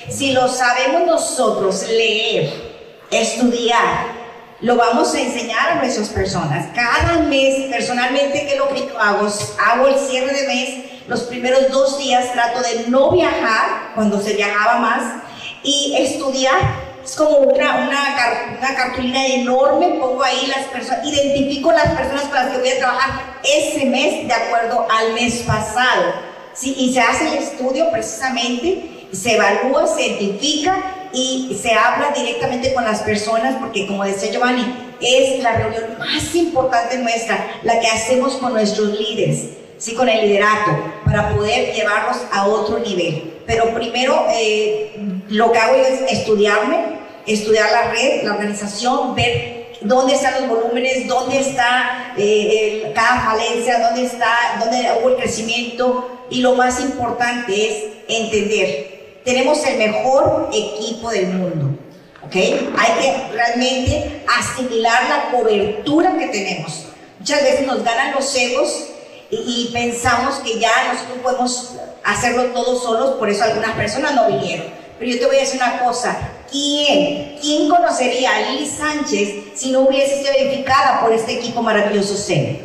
[0.10, 2.52] Si lo sabemos nosotros leer,
[3.12, 4.20] estudiar,
[4.62, 6.68] lo vamos a enseñar a nuestras personas.
[6.74, 9.28] Cada mes, personalmente, ¿qué es lo que hago?
[9.64, 10.86] Hago el cierre de mes.
[11.08, 15.24] Los primeros dos días trato de no viajar, cuando se viajaba más,
[15.64, 21.90] y estudiar es como una, una, una, cartulina enorme, pongo ahí las personas, identifico las
[21.98, 26.14] personas con las que voy a trabajar ese mes de acuerdo al mes pasado.
[26.54, 26.76] ¿sí?
[26.78, 32.84] Y se hace el estudio precisamente, se evalúa, se identifica y se habla directamente con
[32.84, 38.36] las personas, porque como decía Giovanni, es la reunión más importante nuestra, la que hacemos
[38.36, 39.96] con nuestros líderes, ¿sí?
[39.96, 40.72] con el liderato,
[41.06, 43.34] para poder llevarlos a otro nivel.
[43.48, 44.96] Pero primero eh,
[45.30, 51.08] lo que hago es estudiarme, estudiar la red, la organización, ver dónde están los volúmenes,
[51.08, 57.54] dónde está eh, cada falencia, dónde está, dónde hubo el crecimiento y lo más importante
[57.54, 61.78] es entender, tenemos el mejor equipo del mundo,
[62.26, 62.36] ¿ok?
[62.36, 66.86] Hay que realmente asimilar la cobertura que tenemos.
[67.20, 68.88] Muchas veces nos ganan los egos
[69.30, 74.66] y, pensamos que ya nosotros podemos hacerlo todos solos, por eso algunas personas no vinieron.
[75.00, 76.18] Pero yo te voy a decir una cosa,
[76.52, 82.18] ¿quién, quién conocería a Lili Sánchez si no hubiese sido verificada por este equipo maravilloso
[82.18, 82.60] CEN?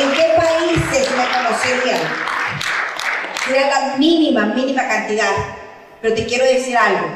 [0.00, 2.00] ¿En qué países me conocerían?
[3.50, 5.32] Era la mínima, mínima cantidad.
[6.00, 7.08] Pero te quiero decir algo,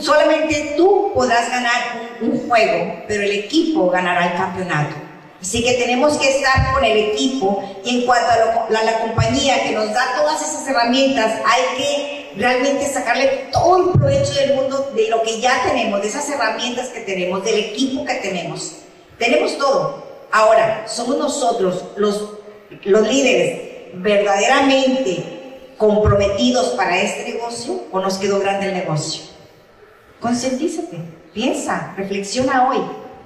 [0.00, 5.05] solamente tú podrás ganar un, juego, pero el equipo ganará el campeonato.
[5.46, 9.70] Así que tenemos que estar con el equipo y en cuanto a, la compañía que
[9.70, 15.08] nos da todas esas herramientas, hay que realmente sacarle todo el provecho del mundo de
[15.08, 18.78] lo que ya tenemos, de esas herramientas que tenemos, del equipo que tenemos.
[19.20, 20.04] Tenemos todo.
[20.32, 22.28] Ahora, somos nosotros los,
[22.82, 29.22] los líderes verdaderamente comprometidos para este negocio o nos quedó grande el negocio?
[30.18, 30.98] Concientízate,
[31.32, 32.78] piensa, reflexiona hoy.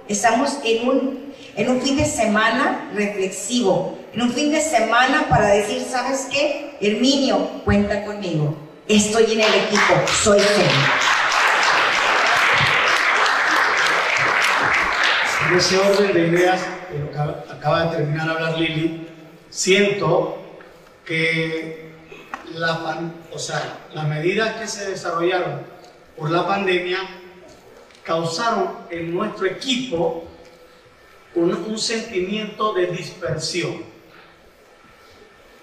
[0.07, 5.49] Estamos en un, en un fin de semana reflexivo, en un fin de semana para
[5.49, 6.77] decir, ¿sabes qué?
[6.81, 8.57] Herminio, cuenta conmigo.
[8.89, 10.71] Estoy en el equipo, soy feliz.
[15.49, 19.09] En ese orden de ideas que acaba de terminar de hablar Lili,
[19.49, 20.39] siento
[21.05, 21.91] que
[22.55, 25.63] la, o sea, las medidas que se desarrollaron
[26.17, 26.99] por la pandemia
[28.05, 30.30] causaron en nuestro equipo
[31.35, 33.85] un, sentimiento de dispersión.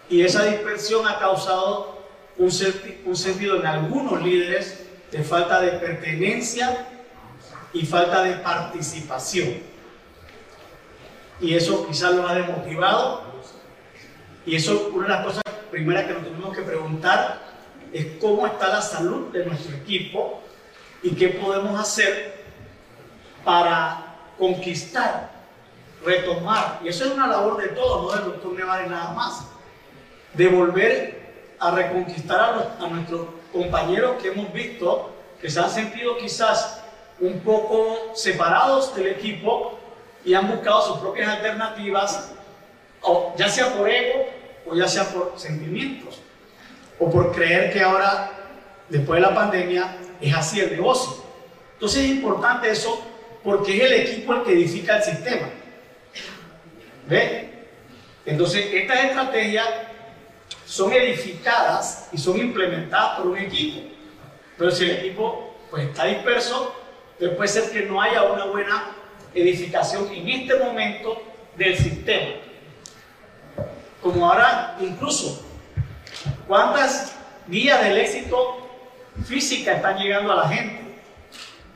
[0.09, 2.05] Y esa dispersión ha causado
[2.37, 2.51] un,
[3.05, 6.87] un sentido en algunos líderes de falta de pertenencia
[7.73, 9.61] y falta de participación.
[11.39, 13.27] y eso quizás lo ha desmotivado.
[14.45, 17.41] Y eso, una de las cosas primeras que nos tenemos que preguntar
[17.93, 20.41] es cómo está la salud de nuestro equipo
[21.03, 22.43] y qué podemos hacer
[23.43, 25.31] para conquistar,
[26.07, 26.79] retomar.
[26.83, 29.45] Y eso es una labor de todos, no del doctor Nevares nada más.
[30.33, 31.17] De volver
[31.59, 36.81] a reconquistar a, nuestros compañeros que hemos visto que se han sentido quizás
[37.19, 39.79] un poco separados del equipo
[40.23, 42.31] y han buscado sus propias alternativas,
[43.37, 44.25] ya sea por ego
[44.69, 46.19] o ya sea por sentimientos,
[46.99, 48.31] o por creer que ahora,
[48.89, 51.23] después de la pandemia, es así el negocio.
[51.73, 53.01] Entonces es importante eso
[53.43, 55.47] porque es el equipo el que edifica el sistema.
[57.07, 57.49] ¿Ve?
[58.25, 59.67] Entonces estas estrategias
[60.65, 63.87] son edificadas y son implementadas por un equipo.
[64.57, 66.75] Pero si el equipo pues, está disperso,
[67.17, 68.91] pues puede ser que no haya una buena
[69.33, 71.21] edificación en este momento
[71.55, 72.35] del sistema.
[74.01, 75.43] Como ahora, incluso,
[76.47, 77.15] ¿cuántas
[77.47, 78.67] guías del éxito
[79.25, 80.99] física están llegando a la gente?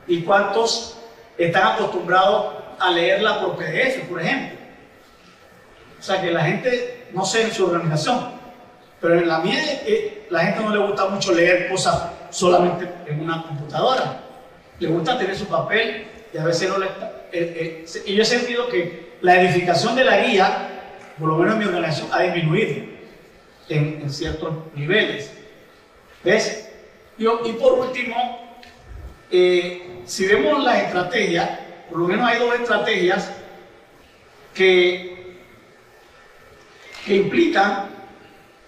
[0.06, 0.98] ¿Y cuántos
[1.38, 4.61] están acostumbrados a leerla por PDF, por ejemplo?
[6.02, 8.32] O sea, que la gente, no sé en su organización,
[9.00, 13.20] pero en la mía eh, la gente no le gusta mucho leer cosas solamente en
[13.20, 14.20] una computadora.
[14.80, 16.86] Le gusta tener su papel y a veces no le...
[16.86, 16.90] Eh,
[17.32, 20.70] eh, y yo he sentido que la edificación de la guía,
[21.20, 22.84] por lo menos en mi organización, ha disminuido
[23.68, 25.32] en, ciertos niveles.
[26.24, 26.68] ¿Ves?
[27.16, 28.58] Y, y por último,
[29.30, 31.48] si vemos las estrategias,
[31.88, 33.30] por lo menos hay dos estrategias
[34.52, 35.11] que,
[37.04, 37.90] que implican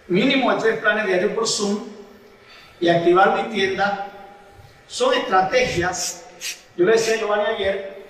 [0.09, 1.85] mínimo de tres planes diarios por Zoom
[2.81, 4.09] y activar mi tienda
[4.87, 6.27] son estrategias.
[6.77, 8.05] Yo le decía a Giovanni ayer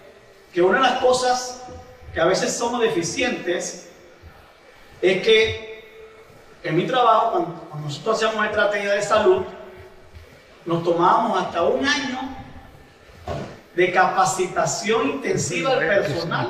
[0.52, 1.64] que una de las cosas
[2.12, 3.90] que a veces somos deficientes
[5.02, 5.74] es que
[6.62, 9.42] en mi trabajo, cuando, nosotros hacíamos estrategia de salud,
[10.64, 12.20] nos tomábamos hasta un año
[13.74, 16.48] de capacitación intensiva del personal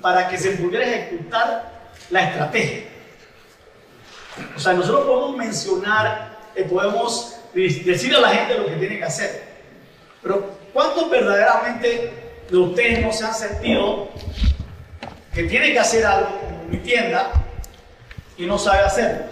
[0.00, 2.89] para que se pudiera ejecutar la estrategia.
[4.56, 9.04] O sea, nosotros podemos mencionar, eh, podemos decir a la gente lo que tiene que
[9.04, 9.44] hacer.
[10.22, 12.12] Pero ¿cuántos verdaderamente
[12.50, 14.08] de ustedes no se han sentido
[15.32, 17.32] que tiene que hacer algo en mi tienda
[18.36, 19.24] y no sabe hacerlo?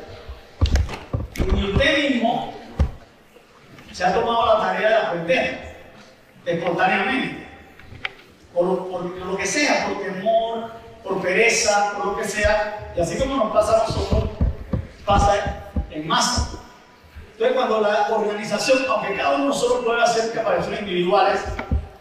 [1.55, 2.55] Y usted mismo
[3.93, 5.77] se ha tomado la tarea de aprender
[6.47, 7.49] espontáneamente.
[8.55, 10.71] Por, por, lo que sea, por temor,
[11.05, 12.93] por pereza, por lo que sea.
[12.97, 14.28] Y así como nos pasa a nosotros,
[15.09, 16.51] pasa en masa.
[17.33, 21.41] Entonces, cuando la organización, aunque cada uno solo puede hacer capacitaciones individuales,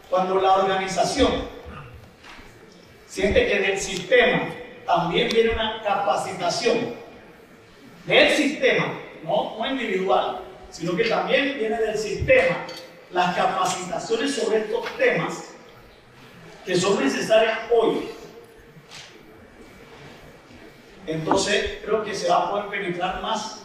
[0.10, 1.48] cuando la organización
[3.08, 4.50] siente que del sistema
[4.86, 6.96] también viene una capacitación
[8.06, 8.94] del sistema,
[9.24, 12.58] no, no individual, sino que también viene del sistema
[13.12, 15.56] las capacitaciones sobre estos temas
[16.66, 18.10] que son necesarias hoy
[21.08, 23.64] entonces creo que se va a poder penetrar más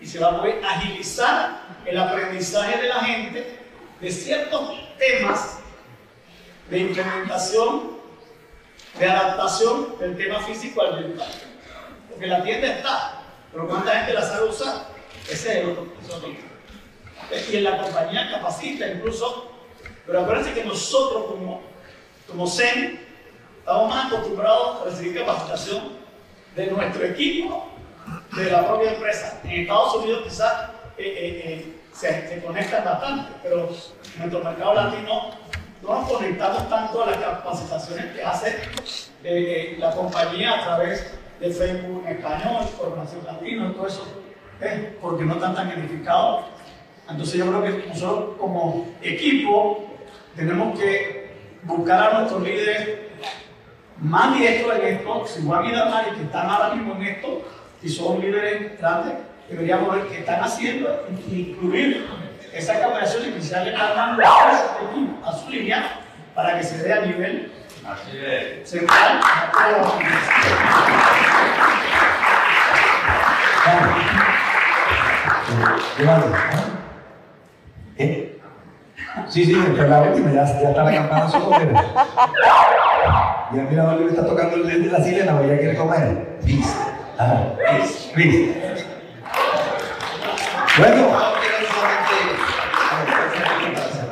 [0.00, 3.58] y se va a poder agilizar el aprendizaje de la gente
[4.00, 5.60] de ciertos temas
[6.68, 7.98] de implementación,
[8.98, 11.28] de adaptación del tema físico al mental.
[12.08, 14.86] Porque la tienda está, pero ¿cuánta gente la sabe usar?
[15.30, 15.86] Ese es el otro,
[17.52, 19.52] Y en la compañía capacita incluso,
[20.06, 21.62] pero acuérdense que nosotros como,
[22.26, 23.06] como CEN
[23.58, 25.99] estamos más acostumbrados a recibir capacitación
[26.56, 27.68] de nuestro equipo,
[28.36, 29.40] de la propia empresa.
[29.44, 35.30] En Estados Unidos quizás eh, eh, eh, se, conectan bastante, pero en nuestro mercado latino
[35.82, 38.56] no nos conectamos tanto a las capacitaciones que hace
[39.78, 41.10] la compañía a través
[41.40, 44.06] de Facebook en español, formación latino, todo eso,
[45.00, 46.44] porque no están tan edificados.
[47.08, 49.90] Entonces yo creo que nosotros como equipo
[50.36, 51.30] tenemos que
[51.62, 53.09] buscar a nuestros líderes
[54.00, 57.42] más directos en esto, si Juan y Damari, que están ahora mismo en esto,
[57.82, 59.14] y son líderes grandes,
[59.48, 62.06] deberíamos ver qué están haciendo e incluir
[62.52, 64.22] esa capacitación inicial que están dando
[65.24, 66.00] a su línea
[66.34, 67.52] para que se dé a nivel
[68.64, 69.20] central
[77.98, 78.40] ¿Eh?
[79.28, 81.72] Sí, sí, pero la última, ya, ya está la campana sobre.
[83.52, 86.38] Y el mirador le está tocando el dedo de la sirena, porque ya quiere comer.
[86.44, 86.76] Pis.
[87.18, 87.52] Ah,
[88.14, 88.50] pis.
[90.78, 91.08] Bueno.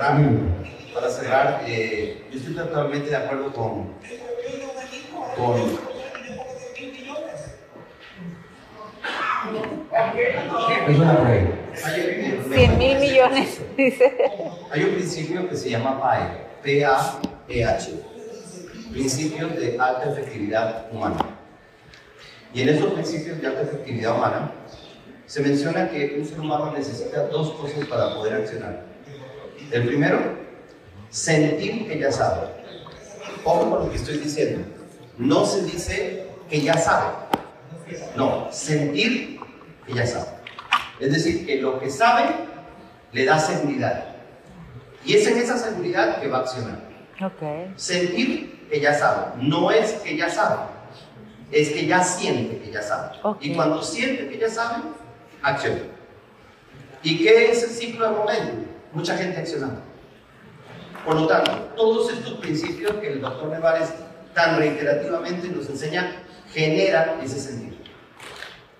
[0.00, 0.18] Ah,
[0.92, 3.92] para cerrar, eh, yo estoy totalmente de acuerdo con,
[5.36, 5.78] con
[10.88, 11.54] Es una ley.
[12.52, 14.16] 100 mil millones, dice.
[14.72, 16.22] Hay un principio que se llama PAE,
[16.62, 18.17] P-A-E-H
[18.90, 21.18] principios de alta efectividad humana.
[22.52, 24.52] Y en esos principios de alta efectividad humana
[25.26, 28.82] se menciona que un ser humano necesita dos cosas para poder accionar.
[29.70, 30.18] El primero,
[31.10, 32.48] sentir que ya sabe.
[33.44, 34.66] Ojo con lo que estoy diciendo.
[35.18, 37.12] No se dice que ya sabe.
[38.16, 39.38] No, sentir
[39.86, 40.28] que ya sabe.
[41.00, 42.24] Es decir, que lo que sabe
[43.12, 44.16] le da seguridad.
[45.04, 46.87] Y es en esa seguridad que va a accionar.
[47.20, 47.76] Ok.
[47.76, 49.42] Sentir que ya sabe.
[49.42, 50.62] No es que ya sabe.
[51.50, 53.16] Es que ya siente que ya sabe.
[53.22, 53.38] Ok.
[53.40, 54.82] Y cuando siente que ya sabe,
[55.42, 55.80] acciona.
[57.02, 58.52] ¿Y qué es el ciclo de momento?
[58.92, 59.80] Mucha gente accionando.
[61.04, 63.94] Por lo tanto, todos estos principios que el doctor Nevares
[64.34, 66.12] tan reiterativamente nos enseña
[66.52, 67.76] generan ese sentido.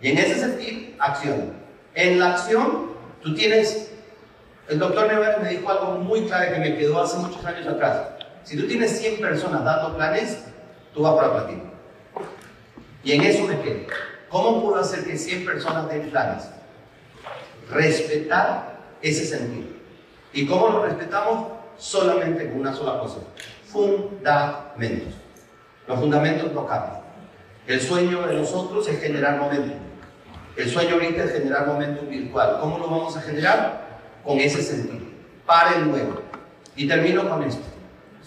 [0.00, 1.54] Y en ese sentido, acción.
[1.94, 2.92] En la acción,
[3.22, 3.92] tú tienes,
[4.68, 8.17] el doctor Nevares me dijo algo muy clave que me quedó hace muchos años atrás.
[8.48, 10.38] Si tú tienes 100 personas dando planes,
[10.94, 11.64] tú vas para platino.
[13.04, 13.80] Y en eso me quedo.
[14.30, 16.48] ¿Cómo puedo hacer que 100 personas den planes?
[17.70, 19.68] Respetar ese sentido.
[20.32, 21.48] ¿Y cómo lo respetamos?
[21.76, 23.18] Solamente con una sola cosa.
[23.66, 25.12] Fundamentos.
[25.86, 27.02] Los fundamentos no cambian.
[27.66, 29.76] El sueño de nosotros es generar momentum.
[30.56, 32.60] El sueño ahorita es generar momentum virtual.
[32.62, 33.98] ¿Cómo lo vamos a generar?
[34.24, 35.04] Con ese sentido.
[35.44, 36.22] Para el nuevo.
[36.76, 37.77] Y termino con esto.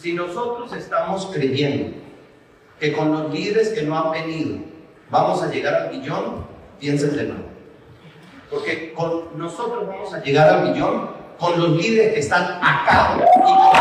[0.01, 1.95] Si nosotros estamos creyendo
[2.79, 4.57] que con los líderes que no han venido
[5.11, 6.43] vamos a llegar al millón,
[6.79, 7.43] piensen de nuevo.
[8.49, 13.53] Porque con nosotros vamos a llegar al millón con los líderes que están acá y
[13.53, 13.71] con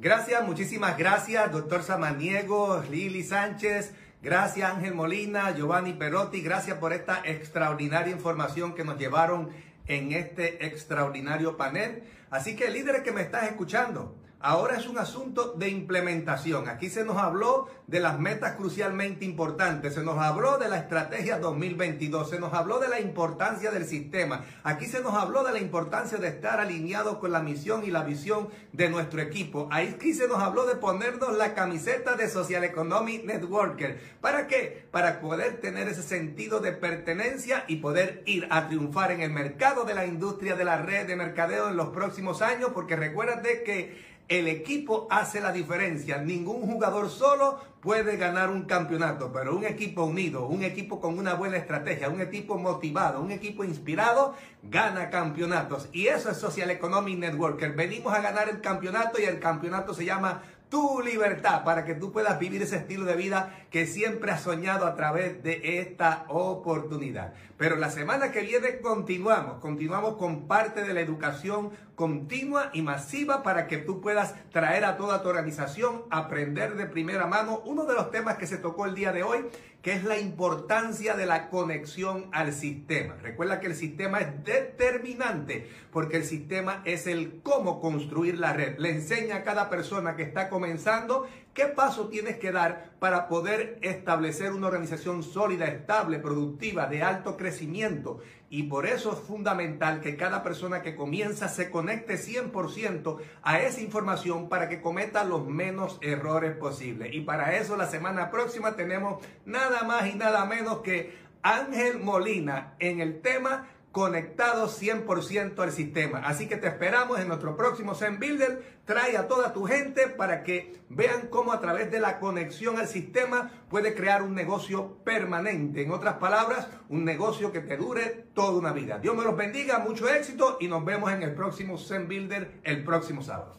[0.00, 3.92] Gracias, muchísimas gracias, doctor Samaniego, Lili Sánchez,
[4.22, 9.50] gracias Ángel Molina, Giovanni Perotti, gracias por esta extraordinaria información que nos llevaron
[9.86, 12.04] en este extraordinario panel.
[12.30, 16.68] Así que líderes que me estás escuchando, ahora es un asunto de implementación.
[16.68, 21.38] Aquí se nos habló de las metas crucialmente importantes, se nos habló de la estrategia
[21.38, 25.58] 2022, se nos habló de la importancia del sistema, aquí se nos habló de la
[25.58, 29.68] importancia de estar alineados con la misión y la visión de nuestro equipo.
[29.72, 33.98] Aquí se nos habló de ponernos la camiseta de Social Economic Networker.
[34.20, 34.86] ¿Para qué?
[34.90, 39.84] Para poder tener ese sentido de pertenencia y poder ir a triunfar en el mercado
[39.84, 44.17] de la industria de la red de mercadeo en los próximos años, porque recuérdate que
[44.28, 46.18] el equipo hace la diferencia.
[46.18, 51.34] Ningún jugador solo puede ganar un campeonato, pero un equipo unido, un equipo con una
[51.34, 55.88] buena estrategia, un equipo motivado, un equipo inspirado, gana campeonatos.
[55.92, 57.72] Y eso es Social Economic Networker.
[57.72, 62.12] Venimos a ganar el campeonato y el campeonato se llama tu libertad para que tú
[62.12, 67.32] puedas vivir ese estilo de vida que siempre has soñado a través de esta oportunidad.
[67.56, 73.42] Pero la semana que viene continuamos, continuamos con parte de la educación continua y masiva
[73.42, 77.94] para que tú puedas traer a toda tu organización, aprender de primera mano uno de
[77.94, 79.46] los temas que se tocó el día de hoy,
[79.82, 83.16] que es la importancia de la conexión al sistema.
[83.20, 88.78] Recuerda que el sistema es determinante porque el sistema es el cómo construir la red.
[88.78, 93.78] Le enseña a cada persona que está comenzando qué paso tienes que dar para poder
[93.82, 98.20] establecer una organización sólida, estable, productiva, de alto crecimiento.
[98.50, 103.80] Y por eso es fundamental que cada persona que comienza se conecte 100% a esa
[103.80, 107.14] información para que cometa los menos errores posibles.
[107.14, 112.74] Y para eso la semana próxima tenemos nada más y nada menos que Ángel Molina
[112.78, 116.20] en el tema conectado 100% al sistema.
[116.20, 118.78] Así que te esperamos en nuestro próximo Zen Builder.
[118.84, 122.88] Trae a toda tu gente para que vean cómo a través de la conexión al
[122.88, 125.82] sistema puede crear un negocio permanente.
[125.82, 128.98] En otras palabras, un negocio que te dure toda una vida.
[128.98, 132.84] Dios me los bendiga, mucho éxito y nos vemos en el próximo Zen Builder el
[132.84, 133.58] próximo sábado.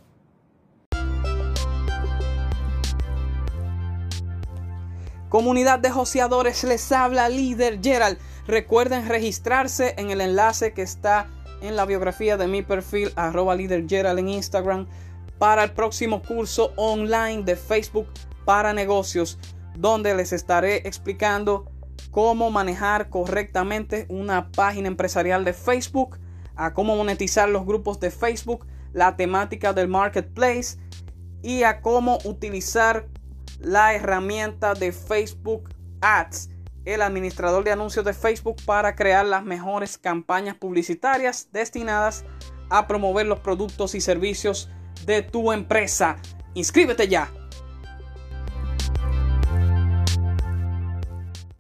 [5.29, 8.17] Comunidad de joseadores, les habla líder Gerald.
[8.49, 11.27] Recuerden registrarse en el enlace que está
[11.61, 14.87] en la biografía de mi perfil, arroba líder en Instagram,
[15.37, 18.07] para el próximo curso online de Facebook
[18.45, 19.37] para negocios,
[19.77, 21.71] donde les estaré explicando
[22.09, 26.17] cómo manejar correctamente una página empresarial de Facebook,
[26.55, 30.79] a cómo monetizar los grupos de Facebook, la temática del marketplace
[31.43, 33.05] y a cómo utilizar
[33.59, 35.69] la herramienta de Facebook
[36.01, 36.49] Ads,
[36.89, 42.25] el administrador de anuncios de Facebook para crear las mejores campañas publicitarias destinadas
[42.69, 44.69] a promover los productos y servicios
[45.05, 46.17] de tu empresa.
[46.53, 47.31] Inscríbete ya.